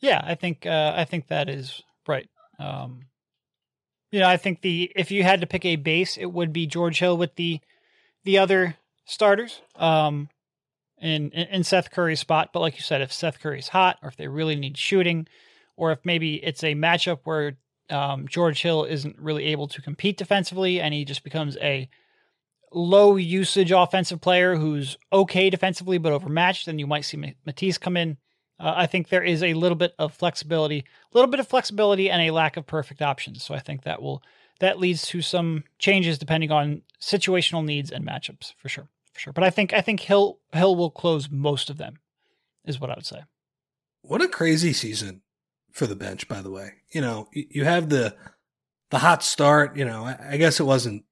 Yeah, 0.00 0.20
I 0.24 0.34
think 0.34 0.66
uh, 0.66 0.94
I 0.96 1.04
think 1.04 1.28
that 1.28 1.48
is 1.48 1.82
right. 2.06 2.28
Um, 2.58 3.02
you 4.10 4.20
know, 4.20 4.28
I 4.28 4.36
think 4.36 4.62
the 4.62 4.90
if 4.96 5.10
you 5.10 5.22
had 5.22 5.40
to 5.40 5.46
pick 5.46 5.64
a 5.64 5.76
base, 5.76 6.16
it 6.16 6.26
would 6.26 6.52
be 6.52 6.66
George 6.66 6.98
Hill 6.98 7.16
with 7.16 7.34
the 7.36 7.60
the 8.24 8.38
other 8.38 8.76
starters 9.04 9.62
um, 9.76 10.28
in, 11.00 11.30
in 11.30 11.64
Seth 11.64 11.90
Curry's 11.90 12.20
spot. 12.20 12.50
But 12.52 12.60
like 12.60 12.76
you 12.76 12.82
said, 12.82 13.00
if 13.00 13.12
Seth 13.12 13.40
Curry's 13.40 13.68
hot, 13.68 13.98
or 14.02 14.08
if 14.08 14.16
they 14.16 14.28
really 14.28 14.56
need 14.56 14.76
shooting, 14.76 15.26
or 15.76 15.92
if 15.92 15.98
maybe 16.04 16.34
it's 16.36 16.62
a 16.62 16.74
matchup 16.74 17.20
where 17.24 17.56
um, 17.90 18.28
George 18.28 18.62
Hill 18.62 18.84
isn't 18.84 19.18
really 19.18 19.44
able 19.46 19.68
to 19.68 19.82
compete 19.82 20.16
defensively, 20.16 20.80
and 20.80 20.92
he 20.94 21.04
just 21.04 21.24
becomes 21.24 21.56
a 21.58 21.88
low 22.72 23.16
usage 23.16 23.72
offensive 23.72 24.20
player 24.20 24.56
who's 24.56 24.98
okay 25.12 25.48
defensively 25.50 25.98
but 25.98 26.12
overmatched, 26.12 26.66
then 26.66 26.78
you 26.78 26.86
might 26.86 27.04
see 27.04 27.16
Ma- 27.16 27.28
Matisse 27.46 27.78
come 27.78 27.96
in. 27.96 28.18
Uh, 28.60 28.74
I 28.76 28.86
think 28.86 29.08
there 29.08 29.22
is 29.22 29.42
a 29.42 29.54
little 29.54 29.76
bit 29.76 29.94
of 29.98 30.12
flexibility, 30.14 30.78
a 30.80 31.16
little 31.16 31.30
bit 31.30 31.40
of 31.40 31.46
flexibility, 31.48 32.10
and 32.10 32.22
a 32.22 32.32
lack 32.32 32.56
of 32.56 32.66
perfect 32.66 33.02
options. 33.02 33.42
So 33.42 33.54
I 33.54 33.60
think 33.60 33.82
that 33.84 34.02
will 34.02 34.22
that 34.60 34.78
leads 34.80 35.06
to 35.06 35.22
some 35.22 35.64
changes 35.78 36.18
depending 36.18 36.50
on 36.50 36.82
situational 37.00 37.64
needs 37.64 37.92
and 37.92 38.04
matchups 38.04 38.54
for 38.56 38.68
sure, 38.68 38.88
for 39.12 39.20
sure. 39.20 39.32
But 39.32 39.44
I 39.44 39.50
think 39.50 39.72
I 39.72 39.80
think 39.80 40.00
Hill 40.00 40.38
Hill 40.52 40.74
will 40.76 40.90
close 40.90 41.30
most 41.30 41.70
of 41.70 41.78
them, 41.78 41.98
is 42.64 42.80
what 42.80 42.90
I 42.90 42.94
would 42.94 43.06
say. 43.06 43.22
What 44.02 44.22
a 44.22 44.28
crazy 44.28 44.72
season 44.72 45.22
for 45.72 45.86
the 45.86 45.96
bench, 45.96 46.28
by 46.28 46.40
the 46.40 46.50
way. 46.50 46.72
You 46.92 47.00
know, 47.00 47.28
you 47.32 47.64
have 47.64 47.88
the 47.88 48.16
the 48.90 48.98
hot 48.98 49.22
start. 49.22 49.76
You 49.76 49.84
know, 49.84 50.04
I 50.04 50.36
guess 50.36 50.58
it 50.58 50.64
wasn't 50.64 51.04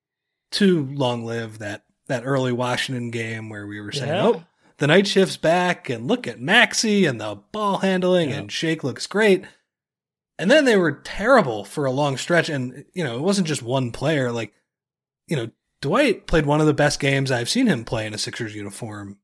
too 0.51 0.89
long 0.93 1.25
lived 1.25 1.61
that 1.61 1.85
that 2.09 2.25
early 2.25 2.53
Washington 2.53 3.11
game 3.11 3.49
where 3.49 3.67
we 3.67 3.81
were 3.81 3.93
saying, 3.93 4.09
Yeah. 4.09 4.27
"Oh, 4.27 4.45
the 4.79 4.87
night 4.87 5.07
shift's 5.07 5.37
back," 5.37 5.89
and 5.89 6.07
look 6.07 6.27
at 6.27 6.41
Maxey 6.41 7.05
and 7.07 7.21
the 7.21 7.37
ball 7.53 7.79
handling, 7.79 8.31
Yeah. 8.31 8.37
and 8.37 8.53
Shake 8.53 8.83
looks 8.85 9.07
great. 9.07 9.45
And 10.39 10.51
then 10.51 10.65
they 10.67 10.77
were 10.77 10.93
terrible 10.93 11.65
for 11.65 11.87
a 11.87 11.91
long 11.91 12.17
stretch, 12.19 12.49
and 12.49 12.85
you 12.95 13.03
know, 13.05 13.17
it 13.17 13.23
wasn't 13.23 13.47
just 13.49 13.63
one 13.63 13.91
player. 13.93 14.31
Like, 14.31 14.53
you 15.27 15.37
know, 15.37 15.51
Dwight 15.81 16.27
played 16.27 16.47
one 16.47 16.61
of 16.61 16.67
the 16.67 16.75
best 16.75 17.01
games 17.01 17.31
I've 17.31 17.49
seen 17.49 17.67
him 17.67 17.85
play 17.85 18.07
in 18.07 18.15
a 18.15 18.19
Sixers 18.19 18.55
uniform 18.55 19.19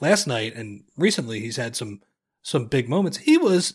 last 0.00 0.26
night, 0.26 0.54
and 0.54 0.84
recently 0.96 1.40
he's 1.40 1.56
had 1.56 1.76
some 1.76 2.02
some 2.42 2.66
big 2.66 2.88
moments. 2.90 3.18
He 3.18 3.38
was 3.38 3.74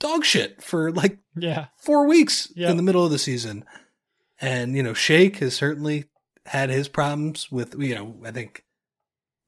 dog 0.00 0.24
shit 0.24 0.62
for 0.62 0.90
like 0.92 1.18
Yeah, 1.36 1.66
four 1.78 2.06
weeks 2.08 2.50
Yeah. 2.56 2.70
in 2.70 2.76
the 2.76 2.82
middle 2.82 3.04
of 3.04 3.10
the 3.12 3.18
season. 3.18 3.64
And, 4.40 4.76
you 4.76 4.82
know, 4.82 4.92
Shake 4.94 5.36
has 5.38 5.54
certainly 5.54 6.04
had 6.44 6.68
his 6.70 6.88
problems 6.88 7.50
with, 7.50 7.74
you 7.78 7.94
know, 7.94 8.20
I 8.24 8.30
think 8.32 8.64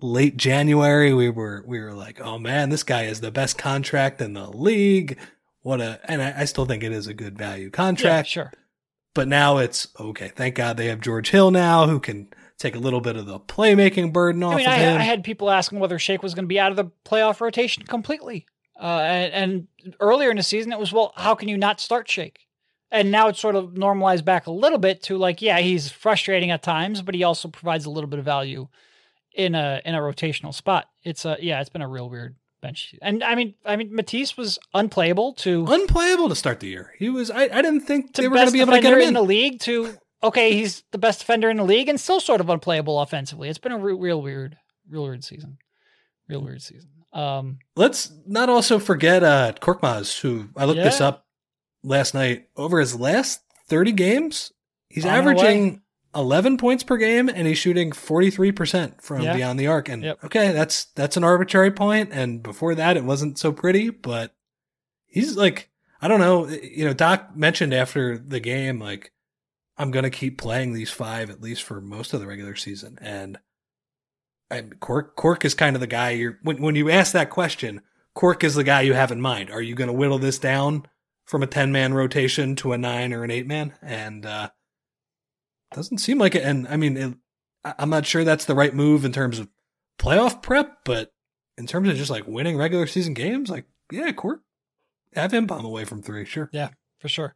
late 0.00 0.36
January 0.36 1.12
we 1.12 1.30
were, 1.30 1.64
we 1.66 1.80
were 1.80 1.92
like, 1.92 2.20
oh 2.20 2.38
man, 2.38 2.70
this 2.70 2.82
guy 2.82 3.04
is 3.04 3.20
the 3.20 3.30
best 3.30 3.58
contract 3.58 4.20
in 4.20 4.34
the 4.34 4.48
league. 4.50 5.18
What 5.62 5.80
a, 5.80 6.00
and 6.04 6.22
I, 6.22 6.40
I 6.40 6.44
still 6.44 6.66
think 6.66 6.82
it 6.82 6.92
is 6.92 7.06
a 7.06 7.14
good 7.14 7.36
value 7.36 7.64
yeah, 7.64 7.70
contract, 7.70 8.28
sure. 8.28 8.52
but 9.14 9.28
now 9.28 9.58
it's 9.58 9.88
okay. 9.98 10.28
Thank 10.28 10.54
God 10.54 10.76
they 10.76 10.86
have 10.86 11.00
George 11.00 11.30
Hill 11.30 11.50
now 11.50 11.86
who 11.86 12.00
can 12.00 12.28
take 12.58 12.74
a 12.74 12.78
little 12.78 13.00
bit 13.00 13.16
of 13.16 13.26
the 13.26 13.38
playmaking 13.40 14.12
burden 14.12 14.42
off 14.42 14.54
I 14.54 14.56
mean, 14.56 14.66
of 14.66 14.72
I, 14.72 14.76
him. 14.76 14.98
I 14.98 15.04
had 15.04 15.24
people 15.24 15.50
asking 15.50 15.78
whether 15.78 15.98
Shake 15.98 16.22
was 16.22 16.34
going 16.34 16.44
to 16.44 16.48
be 16.48 16.60
out 16.60 16.70
of 16.70 16.76
the 16.76 16.90
playoff 17.04 17.40
rotation 17.40 17.84
completely. 17.84 18.46
Uh, 18.80 19.00
and, 19.00 19.66
and 19.82 19.94
earlier 20.00 20.30
in 20.30 20.36
the 20.36 20.42
season, 20.42 20.72
it 20.72 20.78
was, 20.78 20.92
well, 20.92 21.12
how 21.16 21.34
can 21.34 21.48
you 21.48 21.56
not 21.56 21.80
start 21.80 22.08
Shake? 22.08 22.46
And 22.90 23.10
now 23.10 23.28
it's 23.28 23.40
sort 23.40 23.56
of 23.56 23.76
normalized 23.76 24.24
back 24.24 24.46
a 24.46 24.52
little 24.52 24.78
bit 24.78 25.02
to 25.04 25.18
like, 25.18 25.42
yeah, 25.42 25.58
he's 25.58 25.90
frustrating 25.90 26.50
at 26.50 26.62
times, 26.62 27.02
but 27.02 27.14
he 27.14 27.22
also 27.22 27.48
provides 27.48 27.84
a 27.84 27.90
little 27.90 28.08
bit 28.08 28.18
of 28.18 28.24
value 28.24 28.68
in 29.35 29.54
a 29.54 29.80
in 29.85 29.94
a 29.94 29.99
rotational 29.99 30.54
spot. 30.54 30.88
It's 31.04 31.25
a 31.25 31.37
yeah, 31.40 31.61
it's 31.61 31.70
been 31.70 31.82
a 31.82 31.88
real 31.88 32.08
weird 32.08 32.37
bench. 32.61 32.94
And 33.02 33.23
I 33.23 33.35
mean, 33.35 33.54
I 33.64 33.76
mean, 33.76 33.94
Matisse 33.94 34.37
was 34.37 34.58
unplayable 34.75 35.35
to 35.35 35.64
Unplayable 35.68 36.28
to 36.28 36.35
start 36.35 36.61
the 36.61 36.68
year. 36.68 36.92
He 36.99 37.08
was, 37.08 37.30
I, 37.30 37.42
I 37.44 37.62
didn't 37.62 37.82
think 37.82 38.14
they 38.14 38.28
were 38.28 38.35
going 38.35 38.47
to 38.47 38.52
be 38.52 38.61
able 38.61 38.73
to 38.73 38.80
get 38.80 38.90
defender 38.90 38.97
him 38.97 39.02
in 39.02 39.08
in. 39.08 39.14
the 39.14 39.23
league 39.23 39.61
to 39.61 39.97
okay, 40.23 40.52
he's 40.52 40.82
the 40.90 40.99
best 40.99 41.20
defender 41.20 41.49
in 41.50 41.56
the 41.56 41.64
league 41.64 41.88
and 41.88 42.00
still 42.00 42.20
sort 42.20 42.40
of 42.40 42.49
unplayable 42.50 43.00
offensively. 43.00 43.49
It's 43.49 43.58
been 43.58 43.73
a 43.73 43.78
re- 43.78 43.94
real 43.94 44.20
weird, 44.20 44.56
real 44.90 45.04
weird 45.04 45.25
season, 45.25 45.58
real 46.28 46.42
weird 46.42 46.62
season. 46.62 46.90
Um, 47.12 47.58
Let's 47.76 48.12
not 48.26 48.49
also 48.49 48.78
forget 48.78 49.23
uh 49.23 49.52
Korkmaz, 49.61 50.20
who 50.20 50.49
I 50.56 50.64
looked 50.64 50.82
this 50.82 51.00
up 51.00 51.26
last 51.82 52.14
night. 52.14 52.49
Over 52.56 52.80
his 52.80 52.99
last 52.99 53.40
30 53.68 53.92
games, 53.92 54.52
he's 54.88 55.06
On 55.06 55.12
averaging 55.14 55.82
11 56.14 56.56
points 56.56 56.82
per 56.82 56.96
game 56.96 57.28
and 57.28 57.46
he's 57.46 57.58
shooting 57.58 57.90
43% 57.92 59.02
from 59.02 59.20
Yeah. 59.22 59.34
beyond 59.36 59.58
the 59.60 59.66
arc. 59.66 59.88
And 59.88 60.02
Yep. 60.02 60.24
okay, 60.24 60.52
that's 60.52 60.86
that's 60.94 61.16
an 61.16 61.24
arbitrary 61.24 61.70
point 61.70 62.10
and 62.12 62.42
before 62.42 62.74
that 62.74 62.96
it 62.96 63.04
wasn't 63.04 63.38
so 63.38 63.52
pretty, 63.52 63.90
but 63.90 64.34
he's 65.06 65.36
like 65.36 65.70
I 66.00 66.06
don't 66.08 66.20
know, 66.20 66.46
you 66.48 66.84
know, 66.84 66.92
Doc 66.94 67.36
mentioned 67.36 67.74
after 67.74 68.16
the 68.16 68.40
game 68.40 68.78
like 68.80 69.12
I'm 69.76 69.90
going 69.90 70.04
to 70.04 70.10
keep 70.10 70.38
playing 70.38 70.72
these 70.72 70.90
five 70.90 71.30
at 71.30 71.40
least 71.42 71.62
for 71.62 71.80
most 71.80 72.12
of 72.14 72.20
the 72.20 72.26
regular 72.26 72.56
season 72.56 72.98
and 73.00 73.38
I, 74.50 74.62
Cork 74.80 75.14
Cork 75.14 75.44
is 75.44 75.54
kind 75.54 75.76
of 75.76 75.80
the 75.80 75.87
guy 75.87 76.11
you're 76.11 76.38
when 76.42 76.62
when 76.62 76.74
you 76.74 76.88
ask 76.90 77.12
that 77.12 77.28
question, 77.30 77.83
Cork 78.14 78.42
is 78.42 78.54
the 78.54 78.64
guy 78.64 78.80
you 78.80 78.94
have 78.94 79.12
in 79.12 79.20
mind. 79.20 79.50
Are 79.50 79.61
you 79.61 79.74
going 79.74 79.88
to 79.88 79.94
whittle 79.94 80.18
this 80.18 80.38
down 80.38 80.87
from 81.26 81.42
a 81.42 81.46
10 81.46 81.70
man 81.70 81.92
rotation 81.92 82.56
to 82.56 82.72
a 82.72 82.78
9 82.78 83.12
or 83.12 83.24
an 83.24 83.30
8 83.30 83.46
man? 83.46 83.74
And 83.83 84.24
uh 84.24 84.48
doesn't 85.72 85.98
seem 85.98 86.18
like 86.18 86.35
it 86.35 86.42
and 86.42 86.66
I 86.68 86.76
mean 86.76 86.96
it, 86.96 87.14
I'm 87.64 87.90
not 87.90 88.07
sure 88.07 88.24
that's 88.24 88.44
the 88.44 88.54
right 88.54 88.74
move 88.74 89.04
in 89.04 89.12
terms 89.12 89.38
of 89.38 89.48
playoff 89.98 90.42
prep, 90.42 90.78
but 90.85 91.12
in 91.57 91.66
terms 91.66 91.88
of 91.88 91.96
just 91.96 92.11
like 92.11 92.26
winning 92.26 92.57
regular 92.57 92.87
season 92.87 93.14
games, 93.14 93.50
like 93.50 93.66
yeah, 93.90 94.12
Cork 94.12 94.40
have 95.14 95.33
him 95.33 95.46
bomb 95.46 95.64
away 95.64 95.85
from 95.85 96.02
3, 96.02 96.24
sure. 96.24 96.50
Yeah, 96.52 96.70
for 96.98 97.09
sure. 97.09 97.35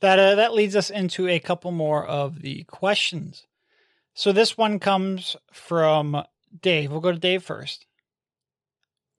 That 0.00 0.18
uh, 0.18 0.34
that 0.36 0.54
leads 0.54 0.76
us 0.76 0.90
into 0.90 1.28
a 1.28 1.40
couple 1.40 1.72
more 1.72 2.04
of 2.04 2.42
the 2.42 2.64
questions. 2.64 3.46
So 4.14 4.32
this 4.32 4.56
one 4.56 4.78
comes 4.78 5.36
from 5.52 6.22
Dave. 6.60 6.90
We'll 6.90 7.00
go 7.00 7.12
to 7.12 7.18
Dave 7.18 7.42
first. 7.42 7.86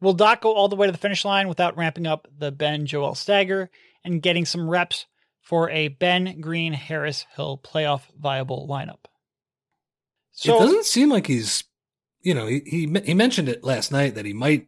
Will 0.02 0.14
Doc 0.14 0.42
go 0.42 0.54
all 0.54 0.70
the 0.70 0.76
way 0.76 0.88
to 0.88 0.92
the 0.92 0.98
finish 0.98 1.26
line 1.26 1.48
without 1.48 1.78
ramping 1.78 2.06
up 2.06 2.28
the 2.38 2.52
Ben 2.52 2.86
Joel 2.86 3.16
stagger 3.16 3.70
and 4.04 4.22
getting 4.22 4.46
some 4.46 4.70
reps 4.70 5.06
for 5.46 5.70
a 5.70 5.90
Ben 5.90 6.42
Green 6.42 6.74
Harris 6.74 7.26
Hill 7.36 7.62
playoff 7.64 8.02
viable 8.20 8.68
lineup? 8.68 9.06
it 10.44 10.48
doesn't 10.48 10.86
seem 10.86 11.10
like 11.10 11.28
he's, 11.28 11.64
you 12.22 12.34
know, 12.34 12.48
he, 12.48 12.60
he 12.66 13.02
he 13.06 13.14
mentioned 13.14 13.48
it 13.48 13.64
last 13.64 13.92
night 13.92 14.16
that 14.16 14.26
he 14.26 14.34
might 14.34 14.68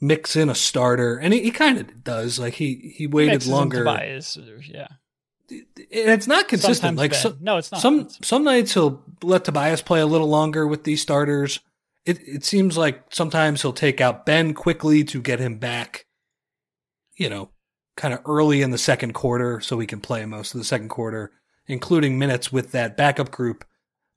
mix 0.00 0.36
in 0.36 0.48
a 0.50 0.54
starter, 0.54 1.16
and 1.16 1.32
he, 1.32 1.42
he 1.44 1.50
kind 1.50 1.78
of 1.78 2.04
does. 2.04 2.38
Like 2.38 2.54
he 2.54 2.94
he 2.96 3.06
waited 3.06 3.46
longer, 3.46 3.78
Tobias, 3.78 4.38
yeah. 4.68 4.88
it's 5.48 6.26
not 6.28 6.46
consistent. 6.46 6.98
Sometimes 6.98 6.98
like 6.98 7.14
so, 7.14 7.36
no, 7.40 7.56
it's 7.56 7.72
not. 7.72 7.80
some 7.80 8.00
It's- 8.00 8.18
some 8.22 8.44
nights 8.44 8.74
he'll 8.74 9.02
let 9.22 9.44
Tobias 9.44 9.82
play 9.82 10.00
a 10.00 10.06
little 10.06 10.28
longer 10.28 10.66
with 10.66 10.84
these 10.84 11.00
starters. 11.00 11.58
It 12.04 12.20
it 12.28 12.44
seems 12.44 12.76
like 12.76 13.04
sometimes 13.10 13.62
he'll 13.62 13.72
take 13.72 14.00
out 14.00 14.26
Ben 14.26 14.54
quickly 14.54 15.04
to 15.04 15.22
get 15.22 15.40
him 15.40 15.58
back, 15.58 16.06
you 17.16 17.30
know, 17.30 17.50
kind 17.96 18.14
of 18.14 18.20
early 18.26 18.62
in 18.62 18.70
the 18.70 18.78
second 18.78 19.12
quarter 19.12 19.60
so 19.60 19.76
we 19.76 19.86
can 19.86 20.00
play 20.00 20.24
most 20.24 20.54
of 20.54 20.58
the 20.58 20.64
second 20.64 20.88
quarter, 20.88 21.32
including 21.66 22.18
minutes 22.18 22.50
with 22.52 22.72
that 22.72 22.96
backup 22.96 23.30
group. 23.30 23.64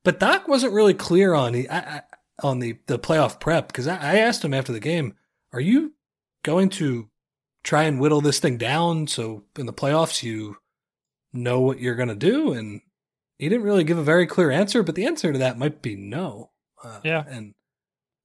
But 0.03 0.19
Doc 0.19 0.47
wasn't 0.47 0.73
really 0.73 0.93
clear 0.93 1.33
on 1.33 1.53
the 1.53 1.69
I, 1.69 1.77
I, 1.77 2.01
on 2.43 2.59
the 2.59 2.77
the 2.87 2.99
playoff 2.99 3.39
prep 3.39 3.67
because 3.67 3.87
I, 3.87 3.95
I 3.95 4.15
asked 4.17 4.43
him 4.45 4.53
after 4.53 4.71
the 4.71 4.79
game, 4.79 5.15
"Are 5.53 5.59
you 5.59 5.93
going 6.43 6.69
to 6.69 7.09
try 7.63 7.83
and 7.83 7.99
whittle 7.99 8.21
this 8.21 8.39
thing 8.39 8.57
down 8.57 9.07
so 9.07 9.43
in 9.57 9.65
the 9.65 9.73
playoffs 9.73 10.21
you 10.21 10.57
know 11.33 11.59
what 11.61 11.79
you're 11.79 11.95
going 11.95 12.09
to 12.09 12.15
do?" 12.15 12.53
And 12.53 12.81
he 13.37 13.49
didn't 13.49 13.65
really 13.65 13.83
give 13.83 13.97
a 13.97 14.03
very 14.03 14.27
clear 14.27 14.51
answer, 14.51 14.83
but 14.83 14.95
the 14.95 15.05
answer 15.05 15.33
to 15.33 15.39
that 15.39 15.57
might 15.57 15.81
be 15.81 15.95
no. 15.95 16.51
Uh, 16.83 16.99
Yeah. 17.03 17.23
and 17.27 17.53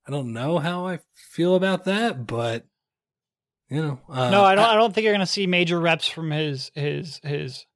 I 0.06 0.10
don't 0.10 0.32
know 0.32 0.58
how 0.58 0.86
I 0.86 1.00
feel 1.14 1.54
about 1.54 1.84
that, 1.86 2.26
but 2.26 2.66
you 3.70 3.80
know, 3.82 4.00
uh, 4.08 4.30
no, 4.30 4.44
I 4.44 4.54
don't. 4.54 4.64
I, 4.64 4.74
don't 4.74 4.92
think 4.92 5.04
you're 5.04 5.12
going 5.14 5.20
to 5.20 5.26
see 5.26 5.46
major 5.46 5.80
reps 5.80 6.08
from 6.08 6.30
his 6.30 6.70
his 6.74 7.20
his. 7.22 7.66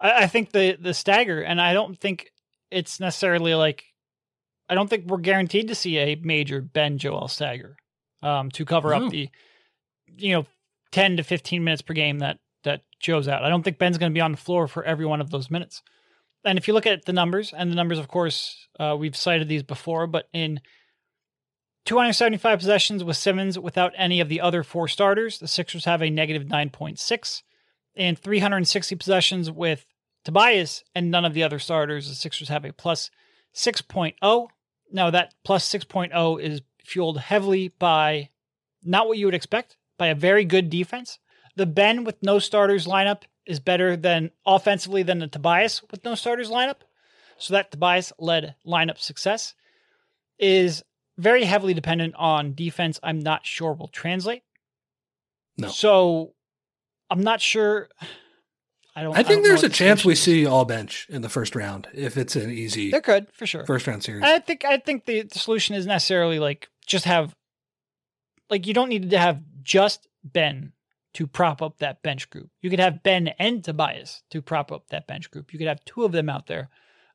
I, 0.00 0.24
I 0.24 0.26
think 0.26 0.52
the 0.52 0.76
the 0.78 0.94
stagger, 0.94 1.40
and 1.40 1.60
I 1.60 1.72
don't 1.72 1.98
think 1.98 2.30
it's 2.70 3.00
necessarily 3.00 3.54
like. 3.54 3.84
I 4.68 4.74
don't 4.74 4.88
think 4.88 5.06
we're 5.06 5.18
guaranteed 5.18 5.68
to 5.68 5.74
see 5.74 5.98
a 5.98 6.14
major 6.16 6.60
Ben 6.60 6.98
Joel 6.98 7.28
stagger, 7.28 7.76
um, 8.22 8.50
to 8.52 8.64
cover 8.64 8.90
No. 8.90 9.06
up 9.06 9.12
the, 9.12 9.28
you 10.16 10.32
know, 10.32 10.46
ten 10.92 11.16
to 11.16 11.22
fifteen 11.22 11.64
minutes 11.64 11.82
per 11.82 11.94
game 11.94 12.20
that 12.20 12.38
that 12.64 12.82
Joe's 13.00 13.28
out. 13.28 13.44
I 13.44 13.48
don't 13.48 13.62
think 13.62 13.78
Ben's 13.78 13.98
going 13.98 14.10
to 14.12 14.16
be 14.16 14.22
on 14.22 14.32
the 14.32 14.38
floor 14.38 14.68
for 14.68 14.84
every 14.84 15.06
one 15.06 15.20
of 15.20 15.30
those 15.30 15.50
minutes. 15.50 15.82
And 16.44 16.58
if 16.58 16.68
you 16.68 16.74
look 16.74 16.86
at 16.86 17.06
the 17.06 17.12
numbers, 17.12 17.54
and 17.56 17.70
the 17.70 17.74
numbers, 17.74 17.98
of 17.98 18.08
course, 18.08 18.68
uh, 18.78 18.94
we've 18.98 19.16
cited 19.16 19.48
these 19.48 19.62
before, 19.62 20.06
but 20.06 20.28
in 20.34 20.60
275 21.84 22.58
possessions 22.58 23.04
with 23.04 23.16
Simmons 23.16 23.58
without 23.58 23.92
any 23.96 24.20
of 24.20 24.28
the 24.28 24.40
other 24.40 24.62
four 24.62 24.88
starters. 24.88 25.38
The 25.38 25.48
Sixers 25.48 25.84
have 25.84 26.02
a 26.02 26.10
negative 26.10 26.44
9.6. 26.44 27.42
And 27.96 28.18
360 28.18 28.96
possessions 28.96 29.50
with 29.50 29.86
Tobias 30.24 30.82
and 30.94 31.10
none 31.10 31.24
of 31.24 31.34
the 31.34 31.42
other 31.42 31.58
starters. 31.58 32.08
The 32.08 32.14
Sixers 32.14 32.48
have 32.48 32.64
a 32.64 32.72
plus 32.72 33.10
6.0. 33.54 34.48
Now, 34.92 35.10
that 35.10 35.34
plus 35.44 35.68
6.0 35.70 36.40
is 36.40 36.62
fueled 36.84 37.18
heavily 37.18 37.68
by 37.68 38.30
not 38.82 39.06
what 39.06 39.18
you 39.18 39.26
would 39.26 39.34
expect, 39.34 39.76
by 39.98 40.08
a 40.08 40.14
very 40.14 40.44
good 40.44 40.70
defense. 40.70 41.18
The 41.56 41.66
Ben 41.66 42.04
with 42.04 42.22
no 42.22 42.38
starters 42.38 42.86
lineup 42.86 43.22
is 43.46 43.60
better 43.60 43.96
than 43.96 44.30
offensively 44.46 45.02
than 45.02 45.18
the 45.18 45.26
Tobias 45.26 45.82
with 45.90 46.04
no 46.04 46.14
starters 46.14 46.50
lineup. 46.50 46.78
So 47.38 47.54
that 47.54 47.70
Tobias 47.70 48.12
led 48.18 48.54
lineup 48.66 48.98
success 48.98 49.54
is 50.38 50.82
very 51.18 51.44
heavily 51.44 51.74
dependent 51.74 52.14
on 52.16 52.54
defense. 52.54 52.98
I'm 53.02 53.20
not 53.20 53.46
sure 53.46 53.72
will 53.72 53.88
translate. 53.88 54.42
No. 55.56 55.68
So 55.68 56.34
I'm 57.10 57.22
not 57.22 57.40
sure. 57.40 57.88
I 58.96 59.02
don't. 59.02 59.16
I 59.16 59.22
think 59.22 59.42
don't 59.42 59.42
there's 59.44 59.62
a 59.62 59.68
chance 59.68 60.04
we 60.04 60.14
see 60.14 60.46
all 60.46 60.64
bench 60.64 61.06
in 61.10 61.22
the 61.22 61.28
first 61.28 61.54
round 61.56 61.88
if 61.92 62.16
it's 62.16 62.36
an 62.36 62.50
easy 62.50 62.90
There 62.90 63.00
could 63.00 63.26
for 63.32 63.46
sure. 63.46 63.64
first 63.64 63.86
round 63.86 64.02
series. 64.02 64.22
I 64.24 64.38
think 64.38 64.64
I 64.64 64.78
think 64.78 65.04
the, 65.04 65.22
the 65.22 65.38
solution 65.38 65.74
is 65.74 65.86
necessarily 65.86 66.38
like 66.38 66.68
just 66.86 67.04
have 67.04 67.34
like 68.50 68.66
you 68.66 68.74
don't 68.74 68.88
need 68.88 69.10
to 69.10 69.18
have 69.18 69.40
just 69.62 70.08
Ben 70.22 70.72
to 71.14 71.26
prop 71.26 71.62
up 71.62 71.78
that 71.78 72.02
bench 72.02 72.28
group. 72.30 72.50
You 72.60 72.70
could 72.70 72.80
have 72.80 73.02
Ben 73.02 73.28
and 73.38 73.62
Tobias 73.62 74.22
to 74.30 74.42
prop 74.42 74.72
up 74.72 74.88
that 74.88 75.06
bench 75.06 75.30
group. 75.30 75.52
You 75.52 75.58
could 75.58 75.68
have 75.68 75.84
two 75.84 76.04
of 76.04 76.12
them 76.12 76.28
out 76.28 76.46
there. 76.46 76.68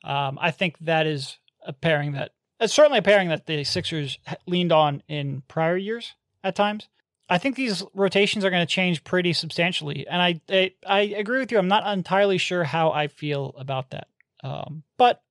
Um, 0.04 0.38
I 0.42 0.52
think 0.52 0.78
that 0.80 1.06
is 1.06 1.38
a 1.66 1.74
pairing 1.74 2.14
that 2.14 2.32
it's 2.60 2.74
certainly 2.74 3.00
a 3.00 3.04
pairing 3.04 3.30
that 3.30 3.46
the 3.46 3.64
Sixers 3.64 4.20
leaned 4.48 4.72
on 4.72 5.04
in 5.08 5.44
prior 5.48 5.78
years 5.78 6.14
at 6.44 6.56
times. 6.56 6.88
I 7.30 7.38
think 7.38 7.56
these 7.56 7.84
rotations 7.94 8.44
are 8.44 8.50
going 8.50 8.66
to 8.66 8.72
change 8.72 9.04
pretty 9.04 9.34
substantially, 9.34 10.08
and 10.08 10.22
I, 10.22 10.42
I, 10.50 10.74
I 10.86 11.00
agree 11.02 11.40
with 11.40 11.52
you. 11.52 11.60
I'm 11.60 11.68
not 11.68 11.86
entirely 11.92 12.40
sure 12.40 12.64
how 12.64 12.92
I 12.92 13.08
feel 13.08 13.54
about 13.58 13.92
that, 13.92 14.08
um, 14.44 14.84
but 14.98 15.22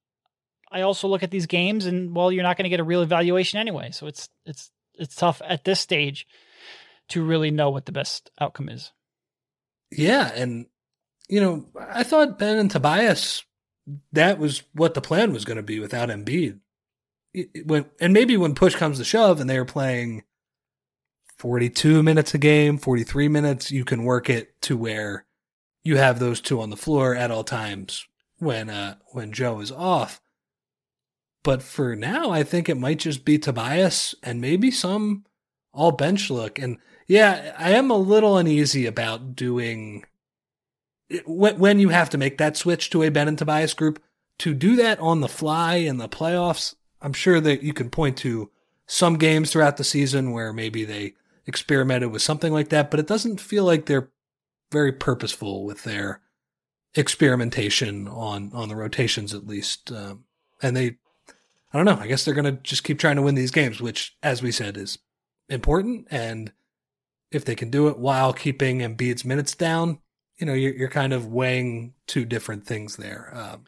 I 0.70 0.82
also 0.82 1.08
look 1.08 1.24
at 1.24 1.32
these 1.32 1.46
games, 1.46 1.86
and 1.86 2.14
well, 2.14 2.30
you're 2.30 2.44
not 2.44 2.56
going 2.56 2.64
to 2.64 2.70
get 2.70 2.78
a 2.78 2.84
real 2.84 3.02
evaluation 3.02 3.58
anyway, 3.58 3.90
so 3.90 4.06
it's 4.06 4.28
it's 4.46 4.70
it's 4.94 5.16
tough 5.16 5.42
at 5.44 5.64
this 5.64 5.80
stage 5.80 6.26
to 7.08 7.24
really 7.24 7.50
know 7.50 7.70
what 7.70 7.86
the 7.86 7.92
best 7.92 8.30
outcome 8.40 8.68
is. 8.68 8.92
Yeah, 9.90 10.30
and 10.32 10.66
you 11.28 11.40
know, 11.40 11.66
I 11.90 12.04
thought 12.04 12.38
Ben 12.38 12.58
and 12.58 12.70
Tobias 12.70 13.42
that 14.12 14.38
was 14.38 14.62
what 14.72 14.94
the 14.94 15.00
plan 15.00 15.32
was 15.32 15.44
going 15.44 15.56
to 15.56 15.62
be 15.62 15.80
without 15.80 16.08
Embiid. 16.08 16.60
When 17.64 17.86
and 18.00 18.12
maybe 18.12 18.36
when 18.36 18.54
push 18.54 18.74
comes 18.74 18.98
to 18.98 19.04
shove 19.04 19.40
and 19.40 19.48
they 19.48 19.58
are 19.58 19.64
playing 19.64 20.24
42 21.36 22.02
minutes 22.02 22.34
a 22.34 22.38
game, 22.38 22.78
43 22.78 23.28
minutes, 23.28 23.70
you 23.70 23.84
can 23.84 24.04
work 24.04 24.28
it 24.28 24.60
to 24.62 24.76
where 24.76 25.24
you 25.84 25.96
have 25.96 26.18
those 26.18 26.40
two 26.40 26.60
on 26.60 26.70
the 26.70 26.76
floor 26.76 27.14
at 27.14 27.30
all 27.30 27.44
times 27.44 28.06
when 28.38 28.70
uh 28.70 28.96
when 29.12 29.32
Joe 29.32 29.60
is 29.60 29.72
off. 29.72 30.20
But 31.42 31.62
for 31.62 31.94
now, 31.94 32.30
I 32.30 32.42
think 32.42 32.68
it 32.68 32.76
might 32.76 32.98
just 32.98 33.24
be 33.24 33.38
Tobias 33.38 34.14
and 34.22 34.40
maybe 34.40 34.70
some 34.70 35.24
all 35.72 35.92
bench 35.92 36.30
look. 36.30 36.58
And 36.58 36.78
yeah, 37.06 37.54
I 37.56 37.70
am 37.70 37.90
a 37.90 37.96
little 37.96 38.36
uneasy 38.36 38.84
about 38.86 39.34
doing 39.34 40.04
when 41.26 41.78
you 41.78 41.88
have 41.88 42.10
to 42.10 42.18
make 42.18 42.36
that 42.38 42.56
switch 42.56 42.90
to 42.90 43.02
a 43.02 43.08
Ben 43.08 43.28
and 43.28 43.38
Tobias 43.38 43.72
group 43.72 44.02
to 44.38 44.52
do 44.52 44.76
that 44.76 44.98
on 45.00 45.20
the 45.20 45.28
fly 45.28 45.76
in 45.76 45.96
the 45.96 46.08
playoffs. 46.08 46.74
I'm 47.00 47.12
sure 47.12 47.40
that 47.40 47.62
you 47.62 47.72
can 47.72 47.90
point 47.90 48.16
to 48.18 48.50
some 48.87 49.16
games 49.18 49.50
throughout 49.50 49.76
the 49.76 49.84
season 49.84 50.32
where 50.32 50.52
maybe 50.52 50.84
they 50.84 51.14
experimented 51.46 52.11
with 52.11 52.22
something 52.22 52.52
like 52.52 52.68
that, 52.70 52.90
but 52.90 53.00
it 53.00 53.06
doesn't 53.06 53.40
feel 53.40 53.64
like 53.64 53.87
they're 53.87 54.11
very 54.70 54.92
purposeful 54.92 55.64
with 55.64 55.84
their 55.84 56.20
experimentation 56.94 58.08
on 58.08 58.50
on 58.52 58.68
the 58.68 58.76
rotations 58.76 59.34
at 59.34 59.46
least. 59.46 59.92
Um, 59.92 60.24
and 60.62 60.76
they, 60.76 60.96
I 61.72 61.76
don't 61.76 61.84
know. 61.84 61.98
I 62.00 62.06
guess 62.06 62.24
they're 62.24 62.34
gonna 62.34 62.52
just 62.52 62.84
keep 62.84 62.98
trying 62.98 63.16
to 63.16 63.22
win 63.22 63.34
these 63.34 63.50
games, 63.50 63.80
which, 63.80 64.16
as 64.22 64.42
we 64.42 64.50
said, 64.50 64.76
is 64.76 64.98
important. 65.48 66.06
And 66.11 66.52
if 67.30 67.44
they 67.44 67.54
can 67.54 67.70
do 67.70 67.88
it 67.88 67.98
while 67.98 68.32
keeping 68.32 68.78
Embiid's 68.78 69.24
minutes 69.24 69.54
down, 69.54 69.98
you 70.38 70.46
know, 70.46 70.54
you're, 70.54 70.74
you're 70.74 70.88
kind 70.88 71.12
of 71.12 71.26
weighing 71.26 71.94
two 72.06 72.24
different 72.24 72.66
things 72.66 72.96
there. 72.96 73.30
Um, 73.34 73.64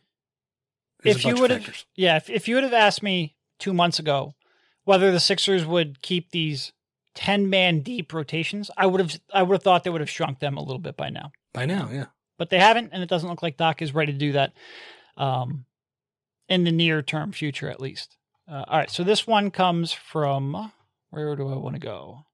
if 1.05 1.25
you 1.25 1.37
would 1.37 1.51
have, 1.51 1.85
yeah, 1.95 2.17
if, 2.17 2.31
if 2.31 2.49
you 2.49 2.55
would 2.57 2.65
have 2.65 2.73
asked 2.73 3.03
me 3.03 3.37
two 3.59 3.73
months 3.73 3.99
ago 3.99 4.35
whether 4.85 5.13
the 5.13 5.21
Sixers 5.21 5.65
would 5.65 6.03
keep 6.03 6.31
these 6.31 6.73
10 7.15 7.51
man 7.51 7.81
deep 7.81 8.13
rotations, 8.13 8.71
I 8.77 8.87
would 8.87 9.01
have 9.01 9.21
I 9.33 9.43
would 9.43 9.55
have 9.55 9.63
thought 9.63 9.85
they 9.85 9.91
would 9.91 10.01
have 10.01 10.11
shrunk 10.11 10.41
them 10.41 10.57
a 10.57 10.63
little 10.63 10.79
bit 10.79 10.97
by 10.97 11.11
now. 11.11 11.33
By 11.53 11.67
now, 11.67 11.89
yeah. 11.93 12.07
But 12.39 12.51
they 12.51 12.59
haven't, 12.59 12.91
and 12.93 13.03
it 13.03 13.09
doesn't 13.09 13.29
look 13.29 13.43
like 13.43 13.57
Doc 13.57 13.83
is 13.83 13.95
ready 13.95 14.13
to 14.13 14.19
do 14.19 14.33
that 14.33 14.53
um, 15.17 15.67
in 16.49 16.65
the 16.65 16.73
near 16.73 17.03
term 17.03 17.33
future, 17.33 17.69
at 17.69 17.81
least. 17.81 18.17
Uh, 18.51 18.65
all 18.67 18.79
right, 18.79 18.91
so 18.91 19.05
this 19.05 19.27
one 19.27 19.51
comes 19.51 19.93
from 19.93 20.73
where 21.11 21.37
do 21.37 21.49
I 21.49 21.57
want 21.57 21.77
to 21.77 21.81
go? 21.81 22.25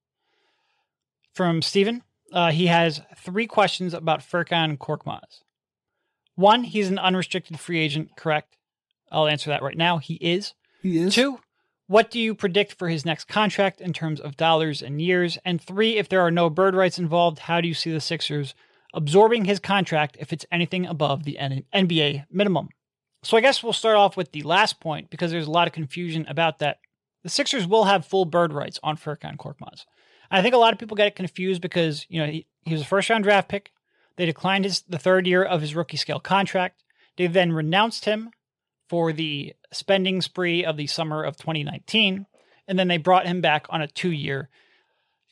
From 1.35 1.61
Steven. 1.63 2.03
Uh, 2.33 2.51
he 2.51 2.67
has 2.67 3.01
three 3.19 3.47
questions 3.47 3.95
about 3.95 4.21
Furkan 4.21 4.79
Korkmaz. 4.79 5.43
One, 6.37 6.65
he's 6.65 6.89
an 6.89 6.99
unrestricted 6.99 7.59
free 7.59 7.81
agent, 7.81 8.11
correct? 8.17 8.57
I'll 9.11 9.27
answer 9.27 9.51
that 9.51 9.63
right 9.63 9.77
now. 9.77 9.99
He 9.99 10.15
is. 10.15 10.55
He 10.83 10.99
is. 10.99 11.15
Two, 11.15 11.41
what 11.89 12.11
do 12.11 12.19
you 12.21 12.35
predict 12.35 12.75
for 12.75 12.89
his 12.89 13.05
next 13.05 13.25
contract 13.25 13.81
in 13.81 13.93
terms 13.93 14.21
of 14.21 14.37
dollars 14.37 14.83
and 14.83 15.01
years? 15.01 15.39
And 15.45 15.61
three, 15.61 15.97
if 15.97 16.09
there 16.09 16.21
are 16.21 16.31
no 16.31 16.51
bird 16.51 16.75
rights 16.75 16.99
involved, 16.99 17.41
how 17.41 17.61
do 17.61 17.69
you 17.69 17.75
see 17.75 17.93
the 17.93 18.01
Sixers 18.01 18.55
absorbing 18.93 19.45
his 19.45 19.61
contract 19.61 20.17
if 20.19 20.33
it's 20.33 20.47
anything 20.51 20.87
above 20.87 21.25
the 21.25 21.39
NBA 21.41 22.27
minimum? 22.31 22.69
So 23.23 23.37
I 23.37 23.41
guess 23.41 23.63
we'll 23.63 23.73
start 23.73 23.97
off 23.97 24.17
with 24.17 24.33
the 24.33 24.43
last 24.43 24.81
point 24.81 25.11
because 25.11 25.31
there's 25.31 25.47
a 25.47 25.51
lot 25.51 25.67
of 25.67 25.73
confusion 25.73 26.27
about 26.29 26.59
that. 26.59 26.79
The 27.23 27.29
Sixers 27.29 27.67
will 27.67 27.85
have 27.85 28.07
full 28.07 28.25
bird 28.25 28.53
rights 28.53 28.79
on 28.83 28.97
Furkan 28.97 29.37
Korkmaz. 29.37 29.85
I 30.31 30.43
think 30.43 30.55
a 30.55 30.59
lot 30.59 30.73
of 30.73 30.79
people 30.79 30.97
get 30.97 31.07
it 31.07 31.17
confused 31.17 31.63
because, 31.63 32.05
you 32.09 32.21
know, 32.21 32.27
he, 32.27 32.47
he 32.63 32.73
was 32.73 32.83
a 32.83 32.87
first 32.87 33.09
round 33.11 33.25
draft 33.25 33.49
pick. 33.49 33.73
They 34.17 34.27
declined 34.27 34.65
his 34.65 34.83
the 34.83 34.99
third 34.99 35.27
year 35.27 35.45
of 35.45 35.61
his 35.61 35.75
rookie 35.75 35.97
scale 35.97 36.21
contract. 36.21 36.85
They 37.17 37.27
then 37.27 37.53
renounced 37.53 38.05
him 38.05 38.31
for 38.89 39.13
the 39.13 39.55
spending 39.73 40.23
spree 40.23 40.65
of 40.65 40.77
the 40.77 40.87
summer 40.87 41.23
of 41.23 41.37
2019, 41.37 42.27
and 42.69 42.79
then 42.79 42.89
they 42.89 42.99
brought 42.99 43.27
him 43.27 43.41
back 43.41 43.67
on 43.69 43.83
a 43.83 43.89
two-year 43.89 44.49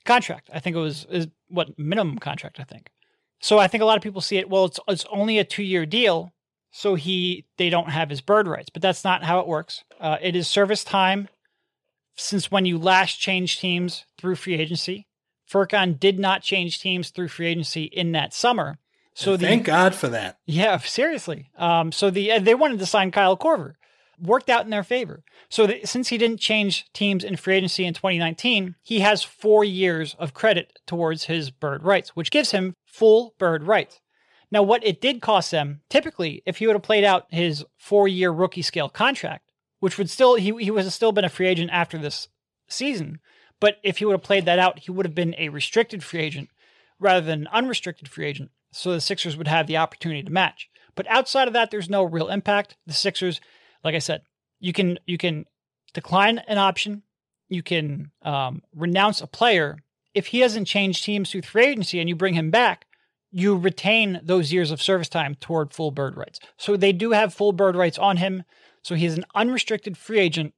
contract. 0.04 0.50
I 0.52 0.60
think 0.60 0.76
it 0.76 0.80
was 0.80 1.06
is 1.10 1.28
what 1.48 1.78
minimum 1.78 2.18
contract. 2.18 2.60
I 2.60 2.64
think. 2.64 2.90
So 3.40 3.58
I 3.58 3.68
think 3.68 3.82
a 3.82 3.86
lot 3.86 3.96
of 3.96 4.02
people 4.02 4.20
see 4.20 4.38
it. 4.38 4.48
Well, 4.48 4.66
it's 4.66 4.80
it's 4.88 5.06
only 5.10 5.38
a 5.38 5.44
two-year 5.44 5.86
deal, 5.86 6.32
so 6.70 6.94
he 6.94 7.46
they 7.56 7.70
don't 7.70 7.90
have 7.90 8.10
his 8.10 8.20
bird 8.20 8.46
rights. 8.46 8.70
But 8.70 8.82
that's 8.82 9.04
not 9.04 9.24
how 9.24 9.40
it 9.40 9.46
works. 9.46 9.84
Uh, 10.00 10.18
it 10.20 10.36
is 10.36 10.48
service 10.48 10.84
time 10.84 11.28
since 12.16 12.50
when 12.50 12.64
you 12.64 12.78
last 12.78 13.18
changed 13.18 13.60
teams 13.60 14.04
through 14.18 14.36
free 14.36 14.54
agency. 14.54 15.06
Furkan 15.50 15.98
did 15.98 16.18
not 16.18 16.42
change 16.42 16.80
teams 16.80 17.10
through 17.10 17.28
free 17.28 17.48
agency 17.48 17.84
in 17.84 18.12
that 18.12 18.32
summer. 18.32 18.78
So 19.14 19.36
the, 19.36 19.46
thank 19.46 19.64
God 19.64 19.94
for 19.94 20.08
that. 20.08 20.38
Yeah, 20.44 20.76
seriously. 20.78 21.50
Um, 21.56 21.92
so 21.92 22.10
the 22.10 22.38
they 22.38 22.54
wanted 22.54 22.80
to 22.80 22.86
sign 22.86 23.10
Kyle 23.10 23.36
Korver, 23.36 23.74
worked 24.20 24.50
out 24.50 24.64
in 24.64 24.70
their 24.70 24.82
favor. 24.82 25.22
So 25.48 25.66
the, 25.66 25.80
since 25.84 26.08
he 26.08 26.18
didn't 26.18 26.40
change 26.40 26.86
teams 26.92 27.22
in 27.22 27.36
free 27.36 27.56
agency 27.56 27.84
in 27.84 27.94
2019, 27.94 28.74
he 28.82 29.00
has 29.00 29.22
four 29.22 29.64
years 29.64 30.16
of 30.18 30.34
credit 30.34 30.80
towards 30.86 31.24
his 31.24 31.50
bird 31.50 31.84
rights, 31.84 32.16
which 32.16 32.30
gives 32.30 32.50
him 32.50 32.74
full 32.84 33.34
bird 33.38 33.64
rights. 33.64 34.00
Now, 34.50 34.62
what 34.62 34.86
it 34.86 35.00
did 35.00 35.20
cost 35.20 35.50
them, 35.50 35.80
typically, 35.88 36.42
if 36.46 36.58
he 36.58 36.66
would 36.66 36.76
have 36.76 36.82
played 36.82 37.04
out 37.04 37.26
his 37.30 37.64
four-year 37.76 38.30
rookie 38.30 38.62
scale 38.62 38.88
contract, 38.88 39.50
which 39.80 39.98
would 39.98 40.08
still 40.08 40.36
he 40.36 40.52
he 40.64 40.66
have 40.66 40.92
still 40.92 41.12
been 41.12 41.24
a 41.24 41.28
free 41.28 41.48
agent 41.48 41.70
after 41.72 41.98
this 41.98 42.28
season, 42.68 43.18
but 43.64 43.78
if 43.82 43.96
he 43.96 44.04
would 44.04 44.12
have 44.12 44.22
played 44.22 44.44
that 44.44 44.58
out, 44.58 44.80
he 44.80 44.90
would 44.90 45.06
have 45.06 45.14
been 45.14 45.34
a 45.38 45.48
restricted 45.48 46.04
free 46.04 46.20
agent 46.20 46.50
rather 47.00 47.24
than 47.24 47.40
an 47.40 47.48
unrestricted 47.50 48.08
free 48.08 48.26
agent 48.26 48.50
so 48.72 48.92
the 48.92 49.00
Sixers 49.00 49.38
would 49.38 49.48
have 49.48 49.66
the 49.66 49.78
opportunity 49.78 50.22
to 50.22 50.30
match. 50.30 50.68
But 50.94 51.06
outside 51.08 51.48
of 51.48 51.54
that, 51.54 51.70
there's 51.70 51.88
no 51.88 52.02
real 52.02 52.28
impact. 52.28 52.76
The 52.86 52.92
Sixers, 52.92 53.40
like 53.82 53.94
I 53.94 54.00
said, 54.00 54.20
you 54.60 54.74
can 54.74 54.98
you 55.06 55.16
can 55.16 55.46
decline 55.94 56.40
an 56.40 56.58
option, 56.58 57.04
you 57.48 57.62
can 57.62 58.10
um, 58.20 58.60
renounce 58.74 59.22
a 59.22 59.26
player 59.26 59.78
if 60.12 60.26
he 60.26 60.40
hasn't 60.40 60.66
changed 60.66 61.02
teams 61.02 61.30
through 61.30 61.40
free 61.40 61.64
agency, 61.64 62.00
and 62.00 62.08
you 62.10 62.14
bring 62.14 62.34
him 62.34 62.50
back. 62.50 62.84
You 63.30 63.56
retain 63.56 64.20
those 64.22 64.52
years 64.52 64.72
of 64.72 64.82
service 64.82 65.08
time 65.08 65.36
toward 65.36 65.72
full 65.72 65.90
bird 65.90 66.18
rights. 66.18 66.38
So 66.58 66.76
they 66.76 66.92
do 66.92 67.12
have 67.12 67.32
full 67.32 67.52
bird 67.52 67.76
rights 67.76 67.96
on 67.96 68.18
him. 68.18 68.42
So 68.82 68.94
he's 68.94 69.16
an 69.16 69.24
unrestricted 69.34 69.96
free 69.96 70.18
agent 70.20 70.52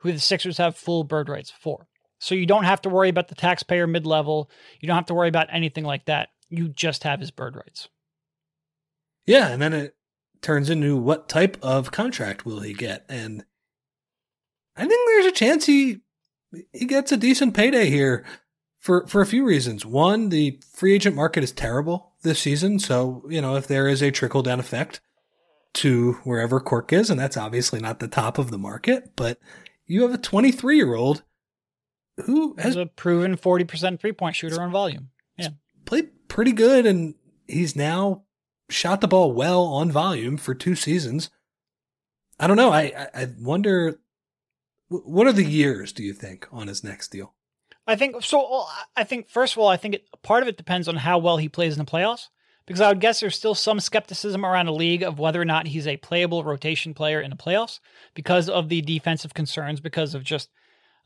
who 0.00 0.12
the 0.12 0.20
Sixers 0.20 0.58
have 0.58 0.76
full 0.76 1.04
bird 1.04 1.30
rights 1.30 1.50
for. 1.50 1.86
So 2.20 2.36
you 2.36 2.46
don't 2.46 2.64
have 2.64 2.82
to 2.82 2.88
worry 2.88 3.08
about 3.08 3.28
the 3.28 3.34
taxpayer 3.34 3.88
mid 3.88 4.06
level. 4.06 4.50
You 4.78 4.86
don't 4.86 4.96
have 4.96 5.06
to 5.06 5.14
worry 5.14 5.28
about 5.28 5.48
anything 5.50 5.84
like 5.84 6.04
that 6.04 6.28
you 6.50 6.68
just 6.68 7.04
have 7.04 7.20
his 7.20 7.30
bird 7.30 7.56
rights. 7.56 7.88
Yeah, 9.24 9.48
and 9.48 9.62
then 9.62 9.72
it 9.72 9.96
turns 10.42 10.68
into 10.68 10.96
what 10.96 11.28
type 11.28 11.56
of 11.62 11.92
contract 11.92 12.44
will 12.44 12.60
he 12.60 12.74
get? 12.74 13.06
And 13.08 13.44
I 14.76 14.86
think 14.86 15.08
there's 15.08 15.26
a 15.26 15.32
chance 15.32 15.66
he 15.66 16.00
he 16.72 16.84
gets 16.84 17.12
a 17.12 17.16
decent 17.16 17.54
payday 17.54 17.88
here 17.88 18.24
for 18.80 19.06
for 19.06 19.20
a 19.20 19.26
few 19.26 19.44
reasons. 19.44 19.86
One, 19.86 20.28
the 20.28 20.60
free 20.72 20.94
agent 20.94 21.14
market 21.14 21.44
is 21.44 21.52
terrible 21.52 22.12
this 22.22 22.40
season, 22.40 22.78
so 22.78 23.24
you 23.28 23.40
know 23.40 23.54
if 23.56 23.68
there 23.68 23.86
is 23.86 24.02
a 24.02 24.10
trickle 24.10 24.42
down 24.42 24.58
effect 24.58 25.00
to 25.74 26.14
wherever 26.24 26.58
Cork 26.58 26.92
is, 26.92 27.10
and 27.10 27.20
that's 27.20 27.36
obviously 27.36 27.80
not 27.80 28.00
the 28.00 28.08
top 28.08 28.38
of 28.38 28.50
the 28.50 28.58
market, 28.58 29.12
but 29.14 29.38
you 29.86 30.02
have 30.02 30.12
a 30.12 30.18
23 30.18 30.76
year 30.76 30.94
old 30.94 31.22
who 32.20 32.56
has 32.58 32.76
a 32.76 32.86
proven 32.86 33.36
40% 33.36 34.00
three 34.00 34.12
point 34.12 34.36
shooter 34.36 34.60
on 34.60 34.70
volume. 34.70 35.10
Yeah, 35.36 35.48
played 35.84 36.28
pretty 36.28 36.52
good, 36.52 36.86
and 36.86 37.14
he's 37.46 37.76
now 37.76 38.24
shot 38.68 39.00
the 39.00 39.08
ball 39.08 39.32
well 39.32 39.64
on 39.64 39.90
volume 39.90 40.36
for 40.36 40.54
two 40.54 40.74
seasons. 40.74 41.30
I 42.38 42.46
don't 42.46 42.56
know. 42.56 42.72
I 42.72 43.08
I 43.14 43.28
wonder 43.38 44.00
what 44.88 45.26
are 45.26 45.32
the 45.32 45.44
years 45.44 45.92
do 45.92 46.02
you 46.02 46.12
think 46.12 46.48
on 46.50 46.66
his 46.66 46.82
next 46.82 47.08
deal? 47.08 47.34
I 47.86 47.96
think 47.96 48.22
so. 48.22 48.64
I 48.96 49.04
think 49.04 49.28
first 49.28 49.54
of 49.54 49.58
all, 49.58 49.68
I 49.68 49.76
think 49.76 49.94
it, 49.94 50.04
part 50.22 50.42
of 50.42 50.48
it 50.48 50.56
depends 50.56 50.88
on 50.88 50.96
how 50.96 51.18
well 51.18 51.36
he 51.36 51.48
plays 51.48 51.74
in 51.74 51.84
the 51.84 51.90
playoffs. 51.90 52.28
Because 52.66 52.82
I 52.82 52.88
would 52.88 53.00
guess 53.00 53.18
there's 53.18 53.34
still 53.34 53.56
some 53.56 53.80
skepticism 53.80 54.46
around 54.46 54.66
the 54.66 54.72
league 54.72 55.02
of 55.02 55.18
whether 55.18 55.40
or 55.40 55.44
not 55.44 55.66
he's 55.66 55.88
a 55.88 55.96
playable 55.96 56.44
rotation 56.44 56.94
player 56.94 57.20
in 57.20 57.30
the 57.30 57.36
playoffs 57.36 57.80
because 58.14 58.48
of 58.48 58.68
the 58.68 58.80
defensive 58.80 59.34
concerns, 59.34 59.80
because 59.80 60.14
of 60.14 60.22
just 60.22 60.50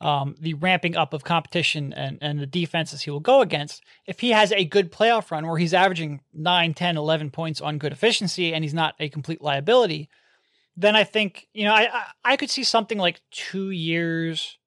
um, 0.01 0.35
the 0.41 0.55
ramping 0.55 0.97
up 0.97 1.15
of 1.15 1.25
competition 1.25 1.93
and, 1.93 2.19
and 2.21 2.39
the 2.39 2.47
defenses 2.47 3.03
he 3.03 3.11
will 3.11 3.21
go 3.21 3.41
against, 3.41 3.83
if 4.07 4.21
he 4.21 4.31
has 4.31 4.53
a 4.53 4.65
good 4.65 4.93
playoff 4.93 5.31
run 5.31 5.47
where 5.47 5.59
he's 5.59 5.75
averaging 5.75 6.21
9, 6.33 6.75
10, 6.75 6.97
11 6.97 7.31
points 7.31 7.61
on 7.61 7.79
good 7.79 7.93
efficiency 7.93 8.53
and 8.53 8.65
he's 8.65 8.75
not 8.75 8.95
a 9.01 9.09
complete 9.09 9.41
liability, 9.41 10.09
then 10.77 10.97
I 10.97 11.05
think, 11.05 11.47
you 11.55 11.65
know, 11.65 11.73
I, 11.73 11.89
I, 11.93 12.05
I 12.25 12.37
could 12.37 12.51
see 12.51 12.65
something 12.65 12.99
like 12.99 13.21
two 13.31 13.71
years, 13.71 14.59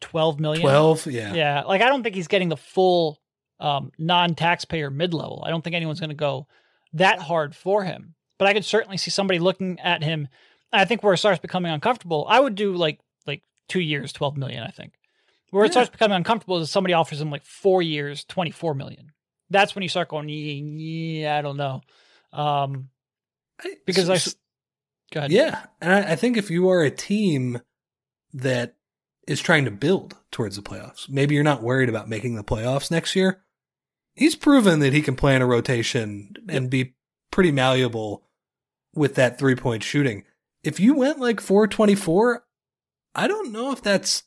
12 0.00 0.38
million. 0.38 0.62
12, 0.62 1.06
yeah. 1.06 1.34
Yeah. 1.34 1.62
Like, 1.62 1.82
I 1.82 1.86
don't 1.86 2.02
think 2.02 2.14
he's 2.14 2.28
getting 2.28 2.50
the 2.50 2.56
full 2.56 3.18
um, 3.58 3.90
non 3.98 4.34
taxpayer 4.34 4.90
mid 4.90 5.14
level. 5.14 5.42
I 5.44 5.50
don't 5.50 5.62
think 5.62 5.74
anyone's 5.74 6.00
going 6.00 6.10
to 6.10 6.16
go 6.16 6.46
that 6.92 7.18
hard 7.20 7.56
for 7.56 7.84
him. 7.84 8.14
But 8.38 8.46
I 8.46 8.52
could 8.52 8.64
certainly 8.64 8.98
see 8.98 9.10
somebody 9.10 9.40
looking 9.40 9.80
at 9.80 10.04
him. 10.04 10.28
I 10.72 10.84
think 10.84 11.02
where 11.02 11.14
it 11.14 11.18
starts 11.18 11.40
becoming 11.40 11.72
uncomfortable, 11.72 12.26
I 12.28 12.38
would 12.38 12.54
do 12.54 12.74
like 12.74 13.00
like 13.00 13.00
two 13.68 13.80
years, 13.80 14.12
12 14.12 14.36
million, 14.36 14.62
I 14.62 14.70
think. 14.70 14.94
Where 15.50 15.64
it 15.64 15.72
starts 15.72 15.90
becoming 15.90 16.16
uncomfortable 16.16 16.58
is 16.58 16.70
somebody 16.70 16.92
offers 16.94 17.20
him 17.20 17.30
like 17.30 17.44
four 17.44 17.80
years, 17.80 18.24
24 18.24 18.74
million. 18.74 19.12
That's 19.50 19.74
when 19.74 19.82
you 19.82 19.88
start 19.88 20.08
going, 20.08 20.28
yeah, 20.28 21.36
I 21.36 21.42
don't 21.42 21.56
know. 21.56 21.80
Um, 22.32 22.90
because 23.86 24.10
I, 24.10 24.14
S- 24.14 24.26
s- 24.28 24.36
go 25.10 25.20
ahead. 25.20 25.32
Yeah, 25.32 25.64
and 25.80 25.92
I, 25.92 26.12
I 26.12 26.16
think 26.16 26.36
if 26.36 26.50
you 26.50 26.68
are 26.68 26.82
a 26.82 26.90
team 26.90 27.60
that 28.34 28.74
is 29.26 29.40
trying 29.40 29.64
to 29.64 29.70
build 29.70 30.16
towards 30.30 30.56
the 30.56 30.62
playoffs, 30.62 31.08
maybe 31.08 31.34
you're 31.34 31.44
not 31.44 31.62
worried 31.62 31.88
about 31.88 32.10
making 32.10 32.34
the 32.34 32.44
playoffs 32.44 32.90
next 32.90 33.16
year. 33.16 33.42
He's 34.14 34.36
proven 34.36 34.80
that 34.80 34.92
he 34.92 35.00
can 35.00 35.16
play 35.16 35.34
in 35.34 35.42
a 35.42 35.46
rotation 35.46 36.34
and 36.48 36.68
be 36.68 36.94
pretty 37.30 37.52
malleable 37.52 38.24
with 38.94 39.14
that 39.14 39.38
three 39.38 39.54
point 39.54 39.82
shooting. 39.82 40.24
If 40.62 40.78
you 40.80 40.94
went 40.94 41.20
like 41.20 41.40
424, 41.40 42.44
I 43.18 43.28
don't 43.28 43.52
know 43.52 43.72
if 43.72 43.82
that's 43.82 44.22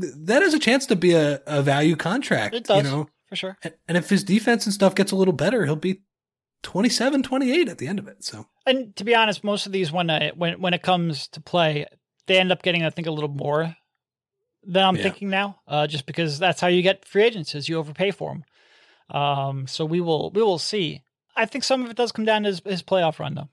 th- 0.00 0.12
that 0.16 0.42
has 0.42 0.54
a 0.54 0.58
chance 0.58 0.86
to 0.86 0.96
be 0.96 1.12
a, 1.12 1.40
a 1.46 1.62
value 1.62 1.96
contract. 1.96 2.54
It 2.54 2.64
does. 2.64 2.84
You 2.84 2.90
know, 2.90 3.08
for 3.28 3.36
sure. 3.36 3.56
and, 3.62 3.74
and 3.88 3.96
if 3.96 4.08
his 4.10 4.22
defense 4.24 4.66
and 4.66 4.74
stuff 4.74 4.94
gets 4.94 5.12
a 5.12 5.16
little 5.16 5.32
better, 5.32 5.64
he'll 5.64 5.76
be 5.76 6.02
27, 6.62 7.22
28 7.22 7.68
at 7.68 7.78
the 7.78 7.86
end 7.88 7.98
of 7.98 8.06
it. 8.08 8.22
So 8.24 8.46
And 8.66 8.94
to 8.96 9.04
be 9.04 9.14
honest, 9.14 9.42
most 9.42 9.66
of 9.66 9.72
these 9.72 9.90
when 9.90 10.10
I, 10.10 10.30
when 10.36 10.60
when 10.60 10.74
it 10.74 10.82
comes 10.82 11.28
to 11.28 11.40
play, 11.40 11.86
they 12.26 12.38
end 12.38 12.52
up 12.52 12.62
getting 12.62 12.84
I 12.84 12.90
think 12.90 13.06
a 13.08 13.12
little 13.12 13.30
more 13.30 13.74
than 14.64 14.84
I'm 14.84 14.96
Yeah. 14.96 15.02
thinking 15.02 15.30
now, 15.30 15.60
uh, 15.66 15.86
just 15.88 16.06
because 16.06 16.38
that's 16.38 16.60
how 16.60 16.68
you 16.68 16.82
get 16.82 17.04
free 17.04 17.24
agents 17.24 17.54
is 17.54 17.68
you 17.68 17.78
overpay 17.78 18.12
for 18.12 18.30
them. 18.32 18.44
Um, 19.10 19.66
so 19.66 19.84
we 19.84 20.00
will 20.00 20.30
we 20.30 20.42
will 20.42 20.58
see. 20.58 21.02
I 21.34 21.46
think 21.46 21.64
some 21.64 21.82
of 21.82 21.90
it 21.90 21.96
does 21.96 22.12
come 22.12 22.24
down 22.26 22.42
to 22.42 22.48
his, 22.50 22.62
his 22.64 22.82
playoff 22.82 23.18
run 23.18 23.34
though. 23.34 23.48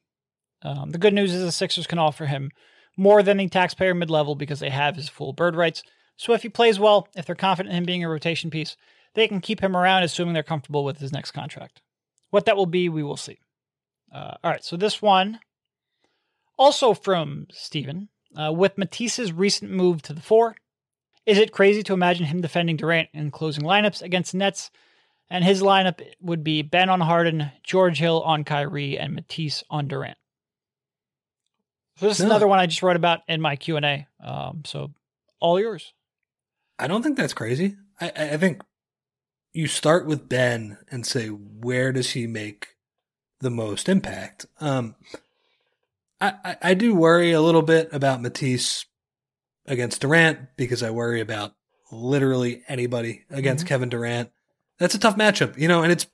Um, 0.61 0.89
the 0.91 0.97
good 0.97 1.13
news 1.13 1.33
is 1.33 1.41
the 1.41 1.51
Sixers 1.51 1.87
can 1.87 1.97
offer 1.99 2.25
him 2.25 2.51
more 2.99 3.23
than 3.23 3.37
the 3.37 3.47
taxpayer 3.47 3.95
mid 3.95 4.09
level 4.09 4.35
because 4.35 4.59
they 4.59 4.69
have 4.69 4.97
his 4.97 5.07
full 5.07 5.31
bird 5.31 5.55
rights. 5.55 5.83
So 6.17 6.33
if 6.33 6.43
he 6.43 6.49
plays 6.49 6.79
well, 6.79 7.07
if 7.15 7.25
they're 7.25 7.33
confident 7.33 7.71
in 7.71 7.77
him 7.77 7.85
being 7.85 8.03
a 8.03 8.09
rotation 8.09 8.49
piece, 8.49 8.75
they 9.15 9.27
can 9.27 9.39
keep 9.39 9.61
him 9.61 9.75
around, 9.75 10.03
assuming 10.03 10.33
they're 10.33 10.43
comfortable 10.43 10.83
with 10.83 10.99
his 10.99 11.13
next 11.13 11.31
contract. 11.31 11.81
What 12.29 12.45
that 12.45 12.57
will 12.57 12.65
be, 12.65 12.89
we 12.89 13.01
will 13.01 13.17
see. 13.17 13.39
Uh, 14.13 14.35
all 14.43 14.51
right, 14.51 14.63
so 14.63 14.75
this 14.75 15.01
one, 15.01 15.39
also 16.57 16.93
from 16.93 17.47
Steven, 17.51 18.09
uh, 18.35 18.51
with 18.51 18.77
Matisse's 18.77 19.31
recent 19.31 19.71
move 19.71 20.01
to 20.03 20.13
the 20.13 20.21
four, 20.21 20.55
is 21.25 21.37
it 21.37 21.53
crazy 21.53 21.83
to 21.83 21.93
imagine 21.93 22.25
him 22.25 22.41
defending 22.41 22.75
Durant 22.75 23.09
in 23.13 23.31
closing 23.31 23.63
lineups 23.63 24.01
against 24.01 24.35
Nets? 24.35 24.71
And 25.29 25.43
his 25.43 25.61
lineup 25.61 26.01
would 26.19 26.43
be 26.43 26.63
Ben 26.63 26.89
on 26.89 27.01
Harden, 27.01 27.51
George 27.63 27.99
Hill 27.99 28.21
on 28.23 28.43
Kyrie, 28.43 28.97
and 28.97 29.13
Matisse 29.13 29.63
on 29.69 29.87
Durant. 29.87 30.17
So 31.99 32.07
this 32.07 32.19
is 32.19 32.23
No. 32.25 32.31
another 32.31 32.47
one 32.47 32.59
I 32.59 32.65
just 32.65 32.81
wrote 32.81 32.95
about 32.95 33.21
in 33.27 33.41
my 33.41 33.55
Q 33.55 33.75
and 33.77 33.85
A. 33.85 34.07
Um, 34.23 34.61
so 34.65 34.91
all 35.39 35.59
yours. 35.59 35.93
I 36.77 36.87
don't 36.87 37.03
think 37.03 37.17
that's 37.17 37.33
crazy. 37.33 37.75
I, 37.99 38.11
I 38.15 38.37
think 38.37 38.61
you 39.53 39.67
start 39.67 40.05
with 40.05 40.29
Ben 40.29 40.77
and 40.89 41.05
say 41.05 41.27
where 41.27 41.91
does 41.91 42.11
he 42.11 42.25
make 42.27 42.69
the 43.41 43.49
most 43.49 43.89
impact. 43.89 44.45
Um, 44.61 44.95
I, 46.21 46.33
I 46.43 46.57
I 46.61 46.73
do 46.73 46.93
worry 46.95 47.31
a 47.31 47.41
little 47.41 47.61
bit 47.61 47.89
about 47.93 48.21
Matisse 48.21 48.85
against 49.65 50.01
Durant 50.01 50.39
because 50.57 50.83
I 50.83 50.89
worry 50.91 51.21
about 51.21 51.53
literally 51.91 52.63
anybody 52.67 53.23
against 53.29 53.65
Mhm. 53.65 53.67
Kevin 53.69 53.89
Durant. 53.89 54.29
That's 54.77 54.95
a 54.95 54.99
tough 54.99 55.15
matchup, 55.17 55.57
you 55.57 55.67
know, 55.67 55.83
and 55.83 55.91
it's. 55.91 56.07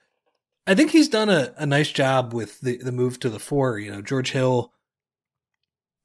I 0.68 0.74
think 0.74 0.90
he's 0.92 1.10
done 1.10 1.30
a, 1.30 1.54
a 1.58 1.66
nice 1.68 1.92
job 1.92 2.34
with 2.34 2.60
the 2.62 2.78
the 2.78 2.92
move 2.92 3.20
to 3.20 3.30
the 3.30 3.40
four. 3.40 3.78
You 3.78 3.92
know, 3.92 4.02
George 4.02 4.32
Hill 4.32 4.72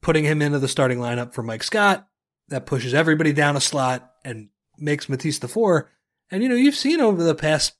putting 0.03 0.25
him 0.25 0.43
into 0.43 0.59
the 0.59 0.69
starting 0.69 0.99
lineup 0.99 1.33
for 1.33 1.43
Mike 1.43 1.63
Scott 1.63 2.07
that 2.49 2.67
pushes 2.67 2.95
everybody 2.95 3.33
down 3.33 3.57
a 3.57 3.61
slot 3.61 4.13
and 4.25 4.49
makes 4.79 5.09
Matisse 5.09 5.39
the 5.39 5.49
four. 5.49 5.91
And 6.31 6.43
you 6.43 6.49
know, 6.49 6.55
you've 6.55 6.75
seen 6.75 7.01
over 7.01 7.23
the 7.23 7.35
past 7.35 7.75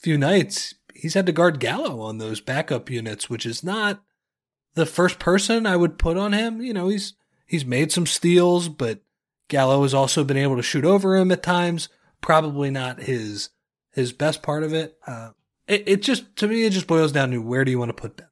few 0.00 0.18
nights, 0.18 0.74
he's 0.94 1.14
had 1.14 1.26
to 1.26 1.32
guard 1.32 1.60
Gallo 1.60 2.00
on 2.00 2.18
those 2.18 2.40
backup 2.40 2.90
units, 2.90 3.28
which 3.30 3.46
is 3.46 3.64
not 3.64 4.02
the 4.74 4.86
first 4.86 5.18
person 5.18 5.66
I 5.66 5.76
would 5.76 5.98
put 5.98 6.16
on 6.16 6.32
him. 6.32 6.60
You 6.60 6.74
know, 6.74 6.88
he's 6.88 7.14
he's 7.46 7.64
made 7.64 7.92
some 7.92 8.06
steals, 8.06 8.68
but 8.68 9.00
Gallo 9.48 9.82
has 9.82 9.94
also 9.94 10.24
been 10.24 10.36
able 10.36 10.56
to 10.56 10.62
shoot 10.62 10.84
over 10.84 11.16
him 11.16 11.30
at 11.32 11.42
times. 11.42 11.88
Probably 12.20 12.70
not 12.70 13.02
his 13.02 13.50
his 13.92 14.12
best 14.12 14.42
part 14.42 14.62
of 14.62 14.72
it. 14.72 14.98
Uh, 15.06 15.30
it, 15.66 15.84
it 15.86 16.02
just 16.02 16.36
to 16.36 16.48
me, 16.48 16.64
it 16.64 16.70
just 16.70 16.86
boils 16.86 17.12
down 17.12 17.30
to 17.30 17.38
where 17.38 17.64
do 17.64 17.70
you 17.70 17.78
want 17.78 17.90
to 17.90 18.00
put 18.00 18.16
Ben? 18.16 18.28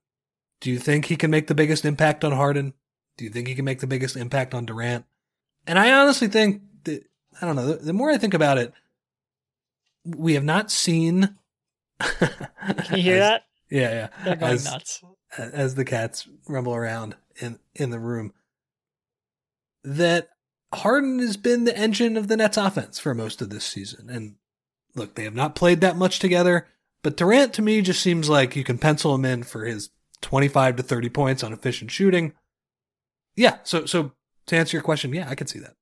Do 0.60 0.70
you 0.70 0.78
think 0.78 1.06
he 1.06 1.16
can 1.16 1.30
make 1.30 1.48
the 1.48 1.54
biggest 1.54 1.84
impact 1.84 2.24
on 2.24 2.32
Harden? 2.32 2.74
Do 3.16 3.24
you 3.24 3.30
think 3.30 3.48
he 3.48 3.54
can 3.54 3.64
make 3.64 3.80
the 3.80 3.86
biggest 3.86 4.16
impact 4.16 4.54
on 4.54 4.66
Durant? 4.66 5.04
And 5.66 5.78
I 5.78 5.92
honestly 5.92 6.28
think 6.28 6.62
that 6.84 7.04
I 7.40 7.46
don't 7.46 7.56
know. 7.56 7.66
The, 7.66 7.74
the 7.76 7.92
more 7.92 8.10
I 8.10 8.18
think 8.18 8.34
about 8.34 8.58
it, 8.58 8.72
we 10.04 10.34
have 10.34 10.44
not 10.44 10.70
seen. 10.70 11.36
Can 12.00 12.38
you 12.96 13.02
hear 13.02 13.14
as- 13.16 13.20
that? 13.20 13.44
Yeah, 13.70 13.90
yeah. 13.90 14.08
They're 14.24 14.36
going 14.36 14.52
as, 14.52 14.64
nuts. 14.66 15.02
as 15.38 15.74
the 15.76 15.84
cats 15.84 16.28
rumble 16.46 16.74
around 16.74 17.16
in 17.40 17.58
in 17.74 17.90
the 17.90 17.98
room. 17.98 18.32
That 19.84 20.28
Harden 20.74 21.18
has 21.20 21.36
been 21.36 21.64
the 21.64 21.76
engine 21.76 22.16
of 22.16 22.28
the 22.28 22.36
Nets 22.36 22.56
offense 22.56 22.98
for 22.98 23.14
most 23.14 23.40
of 23.42 23.50
this 23.50 23.64
season. 23.64 24.08
And 24.10 24.36
look, 24.94 25.14
they 25.14 25.24
have 25.24 25.34
not 25.34 25.54
played 25.54 25.80
that 25.80 25.96
much 25.96 26.18
together, 26.18 26.66
but 27.02 27.16
Durant 27.16 27.52
to 27.54 27.62
me 27.62 27.80
just 27.82 28.02
seems 28.02 28.28
like 28.28 28.56
you 28.56 28.64
can 28.64 28.78
pencil 28.78 29.14
him 29.14 29.24
in 29.24 29.42
for 29.42 29.64
his 29.64 29.90
25 30.20 30.76
to 30.76 30.82
30 30.82 31.08
points 31.08 31.42
on 31.42 31.52
efficient 31.52 31.90
shooting. 31.90 32.32
Yeah, 33.36 33.58
so 33.62 33.86
so 33.86 34.12
to 34.46 34.56
answer 34.56 34.76
your 34.76 34.82
question, 34.82 35.12
yeah, 35.12 35.28
I 35.28 35.34
can 35.34 35.46
see 35.46 35.58
that. 35.60 35.74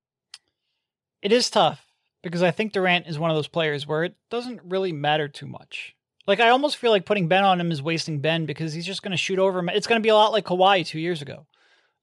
It 1.22 1.32
is 1.32 1.50
tough 1.50 1.86
because 2.22 2.42
I 2.42 2.50
think 2.50 2.72
Durant 2.72 3.06
is 3.06 3.18
one 3.18 3.30
of 3.30 3.36
those 3.36 3.48
players 3.48 3.86
where 3.86 4.04
it 4.04 4.14
doesn't 4.30 4.60
really 4.64 4.92
matter 4.92 5.28
too 5.28 5.46
much. 5.46 5.94
Like 6.26 6.40
I 6.40 6.50
almost 6.50 6.76
feel 6.76 6.90
like 6.90 7.06
putting 7.06 7.28
Ben 7.28 7.44
on 7.44 7.60
him 7.60 7.72
is 7.72 7.82
wasting 7.82 8.20
Ben 8.20 8.46
because 8.46 8.72
he's 8.72 8.86
just 8.86 9.02
going 9.02 9.12
to 9.12 9.16
shoot 9.16 9.38
over 9.38 9.58
him. 9.58 9.68
It's 9.68 9.86
going 9.86 10.00
to 10.00 10.06
be 10.06 10.10
a 10.10 10.14
lot 10.14 10.32
like 10.32 10.44
Kawhi 10.44 10.86
two 10.86 11.00
years 11.00 11.22
ago. 11.22 11.46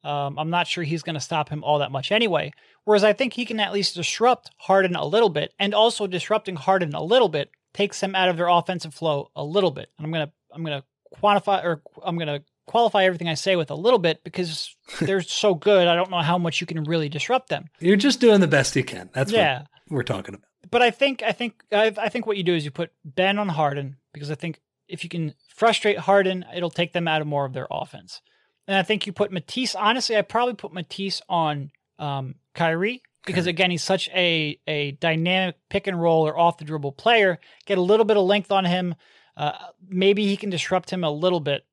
Um, 0.03 0.37
I'm 0.37 0.49
not 0.49 0.67
sure 0.67 0.83
he's 0.83 1.03
going 1.03 1.15
to 1.15 1.19
stop 1.19 1.49
him 1.49 1.63
all 1.63 1.79
that 1.79 1.91
much 1.91 2.11
anyway. 2.11 2.51
Whereas 2.83 3.03
I 3.03 3.13
think 3.13 3.33
he 3.33 3.45
can 3.45 3.59
at 3.59 3.73
least 3.73 3.95
disrupt 3.95 4.51
Harden 4.57 4.95
a 4.95 5.05
little 5.05 5.29
bit, 5.29 5.53
and 5.59 5.73
also 5.73 6.07
disrupting 6.07 6.55
Harden 6.55 6.93
a 6.93 7.03
little 7.03 7.29
bit 7.29 7.51
takes 7.73 7.99
them 7.99 8.15
out 8.15 8.29
of 8.29 8.37
their 8.37 8.47
offensive 8.47 8.93
flow 8.93 9.29
a 9.35 9.43
little 9.43 9.71
bit. 9.71 9.89
And 9.97 10.05
I'm 10.05 10.11
gonna 10.11 10.31
I'm 10.51 10.63
gonna 10.63 10.83
quantify 11.21 11.63
or 11.63 11.81
I'm 12.03 12.17
gonna 12.17 12.41
qualify 12.67 13.05
everything 13.05 13.27
I 13.27 13.33
say 13.33 13.55
with 13.55 13.71
a 13.71 13.75
little 13.75 13.97
bit 13.97 14.23
because 14.23 14.75
they're 15.01 15.21
so 15.21 15.55
good. 15.55 15.87
I 15.87 15.95
don't 15.95 16.11
know 16.11 16.21
how 16.21 16.37
much 16.37 16.61
you 16.61 16.67
can 16.67 16.83
really 16.83 17.09
disrupt 17.09 17.49
them. 17.49 17.69
You're 17.79 17.95
just 17.95 18.19
doing 18.19 18.39
the 18.39 18.47
best 18.47 18.75
you 18.75 18.83
can. 18.83 19.09
That's 19.13 19.31
yeah. 19.31 19.59
what 19.59 19.67
we're 19.89 20.03
talking 20.03 20.35
about. 20.35 20.47
but 20.69 20.83
I 20.83 20.91
think 20.91 21.23
I 21.23 21.31
think 21.31 21.63
I, 21.71 21.91
I 21.97 22.09
think 22.09 22.27
what 22.27 22.37
you 22.37 22.43
do 22.43 22.53
is 22.53 22.63
you 22.63 22.71
put 22.71 22.91
Ben 23.03 23.39
on 23.39 23.49
Harden 23.49 23.97
because 24.13 24.29
I 24.29 24.35
think 24.35 24.61
if 24.87 25.03
you 25.03 25.09
can 25.09 25.33
frustrate 25.49 25.97
Harden, 25.97 26.45
it'll 26.55 26.69
take 26.69 26.93
them 26.93 27.07
out 27.07 27.21
of 27.21 27.27
more 27.27 27.45
of 27.45 27.53
their 27.53 27.67
offense. 27.71 28.21
And 28.67 28.77
I 28.77 28.83
think 28.83 29.07
you 29.07 29.13
put 29.13 29.31
Matisse. 29.31 29.75
Honestly, 29.75 30.17
I 30.17 30.21
probably 30.21 30.55
put 30.55 30.73
Matisse 30.73 31.21
on 31.29 31.71
um, 31.99 32.35
Kyrie 32.53 33.01
because 33.25 33.47
again, 33.47 33.71
he's 33.71 33.83
such 33.83 34.09
a 34.09 34.59
a 34.67 34.91
dynamic 34.91 35.55
pick 35.69 35.87
and 35.87 36.01
roll 36.01 36.27
or 36.27 36.37
off 36.37 36.57
the 36.57 36.65
dribble 36.65 36.93
player. 36.93 37.39
Get 37.65 37.77
a 37.77 37.81
little 37.81 38.05
bit 38.05 38.17
of 38.17 38.25
length 38.25 38.51
on 38.51 38.65
him. 38.65 38.95
Uh, 39.35 39.51
maybe 39.87 40.25
he 40.25 40.35
can 40.35 40.49
disrupt 40.49 40.89
him 40.89 41.03
a 41.03 41.11
little 41.11 41.39
bit. 41.39 41.63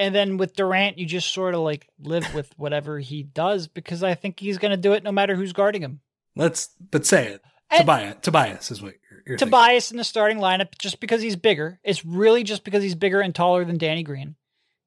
And 0.00 0.14
then 0.14 0.38
with 0.38 0.56
Durant, 0.56 0.96
you 0.98 1.04
just 1.04 1.32
sort 1.32 1.54
of 1.54 1.60
like 1.60 1.86
live 2.02 2.34
with 2.34 2.50
whatever 2.56 2.98
he 2.98 3.22
does 3.22 3.66
because 3.66 4.02
I 4.02 4.14
think 4.14 4.40
he's 4.40 4.56
going 4.56 4.70
to 4.70 4.78
do 4.78 4.94
it 4.94 5.04
no 5.04 5.12
matter 5.12 5.36
who's 5.36 5.52
guarding 5.52 5.82
him. 5.82 6.00
Let's 6.34 6.70
but 6.90 7.04
say 7.04 7.26
it. 7.26 7.42
And- 7.70 7.80
Tobias, 7.80 8.16
Tobias 8.22 8.70
is 8.70 8.80
what 8.80 8.94
you're, 9.10 9.22
you're 9.26 9.38
thinking. 9.38 9.80
In 9.90 9.96
the 9.98 10.04
starting 10.04 10.38
lineup 10.38 10.78
just 10.78 11.00
because 11.00 11.20
he's 11.20 11.36
bigger. 11.36 11.78
It's 11.84 12.02
really 12.02 12.44
just 12.44 12.64
because 12.64 12.82
he's 12.82 12.94
bigger 12.94 13.20
and 13.20 13.34
taller 13.34 13.64
than 13.66 13.76
Danny 13.76 14.02
Green. 14.02 14.36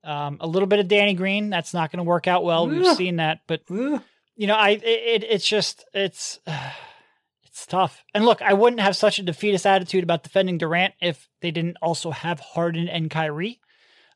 Um, 0.03 0.37
a 0.41 0.47
little 0.47 0.67
bit 0.67 0.79
of 0.79 0.87
Danny 0.87 1.13
Green, 1.13 1.51
that's 1.51 1.75
not 1.75 1.91
going 1.91 1.99
to 1.99 2.03
work 2.03 2.27
out 2.27 2.43
well. 2.43 2.67
We've 2.67 2.95
seen 2.95 3.17
that, 3.17 3.41
but 3.47 3.61
you 3.69 4.47
know, 4.47 4.55
I 4.55 4.71
it, 4.71 4.83
it 4.83 5.23
it's 5.23 5.47
just 5.47 5.85
it's 5.93 6.39
it's 7.45 7.67
tough. 7.67 8.03
And 8.15 8.25
look, 8.25 8.41
I 8.41 8.53
wouldn't 8.53 8.81
have 8.81 8.97
such 8.97 9.19
a 9.19 9.23
defeatist 9.23 9.67
attitude 9.67 10.03
about 10.03 10.23
defending 10.23 10.57
Durant 10.57 10.95
if 10.99 11.29
they 11.41 11.51
didn't 11.51 11.77
also 11.83 12.09
have 12.11 12.39
Harden 12.39 12.89
and 12.89 13.11
Kyrie. 13.11 13.59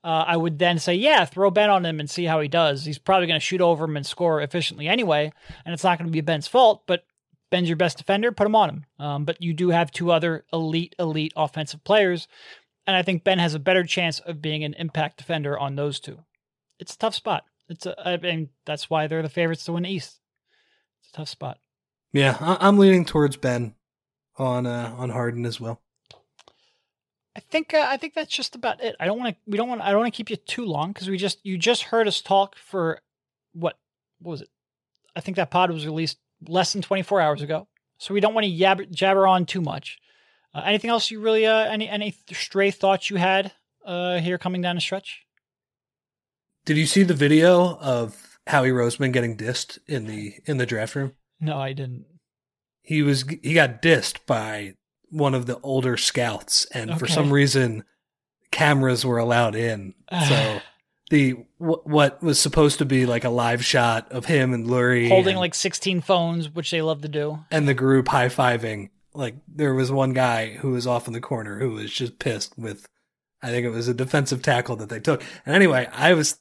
Uh, 0.07 0.23
I 0.25 0.37
would 0.37 0.57
then 0.57 0.79
say, 0.79 0.95
yeah, 0.95 1.25
throw 1.25 1.51
Ben 1.51 1.69
on 1.69 1.85
him 1.85 1.99
and 1.99 2.09
see 2.09 2.23
how 2.23 2.39
he 2.39 2.47
does. 2.47 2.85
He's 2.85 2.97
probably 2.97 3.27
going 3.27 3.39
to 3.41 3.45
shoot 3.45 3.59
over 3.59 3.83
him 3.83 3.97
and 3.97 4.05
score 4.05 4.41
efficiently 4.41 4.87
anyway, 4.87 5.33
and 5.65 5.73
it's 5.73 5.83
not 5.83 5.97
going 5.97 6.07
to 6.07 6.13
be 6.13 6.21
Ben's 6.21 6.47
fault. 6.47 6.83
But 6.87 7.03
Ben's 7.51 7.67
your 7.67 7.75
best 7.75 7.97
defender, 7.97 8.31
put 8.31 8.47
him 8.47 8.55
on 8.55 8.69
him. 8.69 8.85
Um, 8.99 9.25
but 9.25 9.41
you 9.41 9.53
do 9.53 9.69
have 9.69 9.91
two 9.91 10.11
other 10.11 10.45
elite, 10.53 10.95
elite 10.97 11.33
offensive 11.35 11.83
players. 11.83 12.29
And 12.85 12.95
I 12.95 13.03
think 13.03 13.25
Ben 13.25 13.39
has 13.39 13.53
a 13.53 13.59
better 13.59 13.83
chance 13.83 14.19
of 14.19 14.41
being 14.41 14.63
an 14.63 14.75
impact 14.75 15.17
defender 15.17 15.59
on 15.59 15.75
those 15.75 15.99
two. 15.99 16.19
It's 16.79 16.93
a 16.95 16.97
tough 16.97 17.15
spot. 17.15 17.43
It's 17.67 17.85
a, 17.85 18.07
I 18.07 18.15
mean, 18.15 18.47
that's 18.65 18.89
why 18.89 19.07
they're 19.07 19.21
the 19.21 19.27
favorites 19.29 19.65
to 19.65 19.73
win 19.73 19.85
East. 19.85 20.21
It's 21.01 21.09
a 21.13 21.17
tough 21.17 21.27
spot. 21.29 21.57
Yeah, 22.13 22.37
I- 22.39 22.65
I'm 22.65 22.77
leaning 22.77 23.03
towards 23.03 23.35
Ben 23.35 23.75
on 24.37 24.65
uh, 24.65 24.95
on 24.97 25.09
Harden 25.09 25.45
as 25.45 25.59
well. 25.59 25.81
I 27.37 27.39
think 27.39 27.75
uh, 27.75 27.85
I 27.87 27.97
think 27.97 28.15
that's 28.15 28.35
just 28.35 28.55
about 28.55 28.83
it. 28.83 28.95
I 28.99 29.05
don't 29.05 29.19
want 29.19 29.35
to. 29.35 29.41
We 29.45 29.57
don't 29.59 29.69
want. 29.69 29.81
I 29.81 29.91
don't 29.91 29.99
want 29.99 30.11
to 30.11 30.17
keep 30.17 30.31
you 30.31 30.37
too 30.37 30.65
long 30.65 30.91
because 30.91 31.07
we 31.07 31.17
just 31.17 31.37
you 31.45 31.55
just 31.55 31.83
heard 31.83 32.07
us 32.07 32.19
talk 32.19 32.55
for 32.55 32.99
what 33.53 33.77
what 34.19 34.31
was 34.31 34.41
it? 34.41 34.49
I 35.15 35.21
think 35.21 35.37
that 35.37 35.51
pod 35.51 35.69
was 35.69 35.85
released 35.85 36.17
less 36.47 36.73
than 36.73 36.81
24 36.81 37.21
hours 37.21 37.43
ago, 37.43 37.67
so 37.99 38.15
we 38.15 38.21
don't 38.21 38.33
want 38.33 38.45
to 38.45 38.51
yab- 38.51 38.89
jabber 38.89 39.27
on 39.27 39.45
too 39.45 39.61
much. 39.61 39.99
Uh, 40.51 40.63
anything 40.65 40.89
else 40.89 41.11
you 41.11 41.19
really 41.19 41.45
uh, 41.45 41.65
any 41.65 41.87
any 41.87 42.15
stray 42.31 42.71
thoughts 42.71 43.11
you 43.11 43.17
had 43.17 43.51
uh, 43.85 44.17
here 44.17 44.39
coming 44.39 44.63
down 44.63 44.73
the 44.73 44.81
stretch? 44.81 45.21
Did 46.65 46.77
you 46.77 46.87
see 46.87 47.03
the 47.03 47.13
video 47.13 47.77
of 47.77 48.39
Howie 48.47 48.71
Roseman 48.71 49.13
getting 49.13 49.37
dissed 49.37 49.77
in 49.85 50.07
the 50.07 50.33
in 50.45 50.57
the 50.57 50.65
draft 50.65 50.95
room? 50.95 51.13
No, 51.39 51.59
I 51.59 51.73
didn't. 51.73 52.05
He 52.81 53.03
was 53.03 53.25
he 53.43 53.53
got 53.53 53.83
dissed 53.83 54.25
by 54.25 54.73
one 55.09 55.33
of 55.33 55.45
the 55.45 55.59
older 55.61 55.97
scouts, 55.97 56.65
and 56.73 56.97
for 56.99 57.07
some 57.07 57.31
reason, 57.31 57.83
cameras 58.51 59.05
were 59.05 59.17
allowed 59.17 59.55
in. 59.55 59.93
So 60.27 60.61
the 61.09 61.31
wh- 61.57 61.85
what 61.85 62.21
was 62.21 62.39
supposed 62.39 62.79
to 62.79 62.85
be 62.85 63.05
like 63.05 63.23
a 63.23 63.29
live 63.29 63.63
shot 63.63 64.11
of 64.11 64.25
him 64.25 64.53
and 64.53 64.67
Lurie 64.67 65.07
Holding 65.09 65.33
and, 65.33 65.39
like 65.39 65.55
16 65.55 66.01
phones, 66.01 66.49
which 66.53 66.71
they 66.71 66.81
love 66.81 67.01
to 67.01 67.07
do. 67.07 67.39
and 67.51 67.67
the 67.67 67.73
group 67.73 68.07
high 68.09 68.29
fiving. 68.29 68.89
Like 69.13 69.35
there 69.47 69.73
was 69.73 69.91
one 69.91 70.13
guy 70.13 70.53
who 70.55 70.71
was 70.71 70.85
off 70.85 71.07
in 71.07 71.13
the 71.13 71.21
corner 71.21 71.59
who 71.59 71.71
was 71.71 71.91
just 71.91 72.19
pissed 72.19 72.57
with, 72.57 72.87
I 73.41 73.47
think 73.49 73.65
it 73.65 73.71
was 73.71 73.87
a 73.87 73.93
defensive 73.93 74.43
tackle 74.43 74.75
that 74.75 74.89
they 74.89 74.99
took. 74.99 75.23
And 75.45 75.55
anyway, 75.55 75.87
I 75.91 76.13
was 76.13 76.37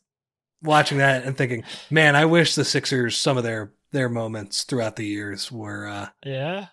watching 0.62 0.98
that 0.98 1.24
and 1.24 1.36
thinking, 1.36 1.64
man, 1.90 2.16
I 2.16 2.24
wish 2.26 2.54
the 2.54 2.64
Sixers 2.64 3.16
some 3.16 3.36
of 3.38 3.44
their 3.44 3.72
their 3.92 4.08
moments 4.10 4.64
throughout 4.64 4.96
the 4.96 5.06
years 5.06 5.50
were 5.50 5.86
uh 5.86 6.08
Yeah, 6.24 6.66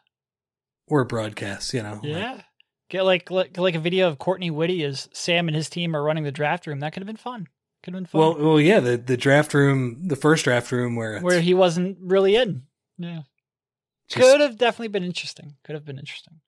were 0.93 1.06
broadcasts. 1.06 1.73
You 1.73 1.84
know, 1.84 1.93
Like, 1.95 2.03
yeah. 2.03 2.41
Get 2.89 3.03
like 3.03 3.32
like 3.32 3.58
like 3.58 3.75
a 3.75 3.79
video 3.79 4.08
of 4.08 4.19
Courtney 4.19 4.51
Witte 4.51 4.84
as 4.84 5.10
Sam 5.13 5.47
and 5.47 5.56
his 5.56 5.69
team 5.69 5.95
are 5.95 6.03
running 6.03 6.23
the 6.23 6.32
draft 6.32 6.67
room. 6.67 6.79
That 6.79 6.93
could 6.93 7.01
have 7.01 7.08
been 7.08 7.15
fun. 7.17 7.47
Could 7.82 7.93
have 7.93 8.03
been 8.03 8.08
fun. 8.08 8.21
well, 8.21 8.36
well, 8.38 8.60
yeah, 8.60 8.79
the 8.79 8.97
the 8.97 9.17
draft 9.17 9.53
room, 9.53 10.08
the 10.08 10.15
first 10.15 10.43
draft 10.43 10.71
room 10.71 10.95
where 10.95 11.19
where 11.19 11.41
he 11.41 11.53
wasn't 11.53 11.97
really 12.01 12.36
in. 12.36 12.63
Yeah, 12.97 13.21
just- 14.10 14.21
could 14.21 14.41
have 14.41 14.58
definitely 14.58 14.89
been 14.89 15.03
interesting. 15.03 15.56
Could 15.63 15.73
have 15.73 15.86
been 15.86 15.97
interesting. 15.97 16.39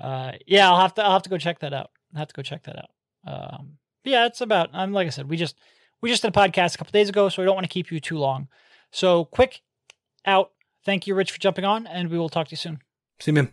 Uh, 0.00 0.32
yeah, 0.46 0.68
I'll 0.70 0.80
have 0.80 0.94
to 0.94 1.04
I'll 1.04 1.12
have 1.12 1.22
to 1.22 1.30
go 1.30 1.38
check 1.38 1.58
that 1.60 1.72
out. 1.74 1.90
I 2.12 2.16
will 2.16 2.18
have 2.20 2.28
to 2.28 2.34
go 2.34 2.42
check 2.42 2.62
that 2.64 2.78
out. 2.78 2.90
Um, 3.26 3.78
yeah, 4.04 4.26
it's 4.26 4.40
about. 4.40 4.70
I'm 4.72 4.88
um, 4.88 4.92
like 4.92 5.06
I 5.06 5.10
said, 5.10 5.28
we 5.28 5.36
just 5.36 5.56
we 6.00 6.08
just 6.10 6.22
did 6.22 6.34
a 6.34 6.38
podcast 6.38 6.74
a 6.74 6.78
couple 6.78 6.92
days 6.92 7.08
ago, 7.08 7.28
so 7.28 7.42
we 7.42 7.46
don't 7.46 7.54
want 7.54 7.64
to 7.66 7.72
keep 7.72 7.90
you 7.92 8.00
too 8.00 8.18
long. 8.18 8.48
So 8.90 9.26
quick 9.26 9.60
out. 10.26 10.50
Thank 10.84 11.06
you, 11.06 11.14
Rich, 11.14 11.32
for 11.32 11.40
jumping 11.40 11.64
on, 11.64 11.86
and 11.86 12.10
we 12.10 12.18
will 12.18 12.28
talk 12.28 12.48
to 12.48 12.52
you 12.52 12.56
soon. 12.56 12.78
see 13.20 13.30
you, 13.30 13.34
man. 13.34 13.52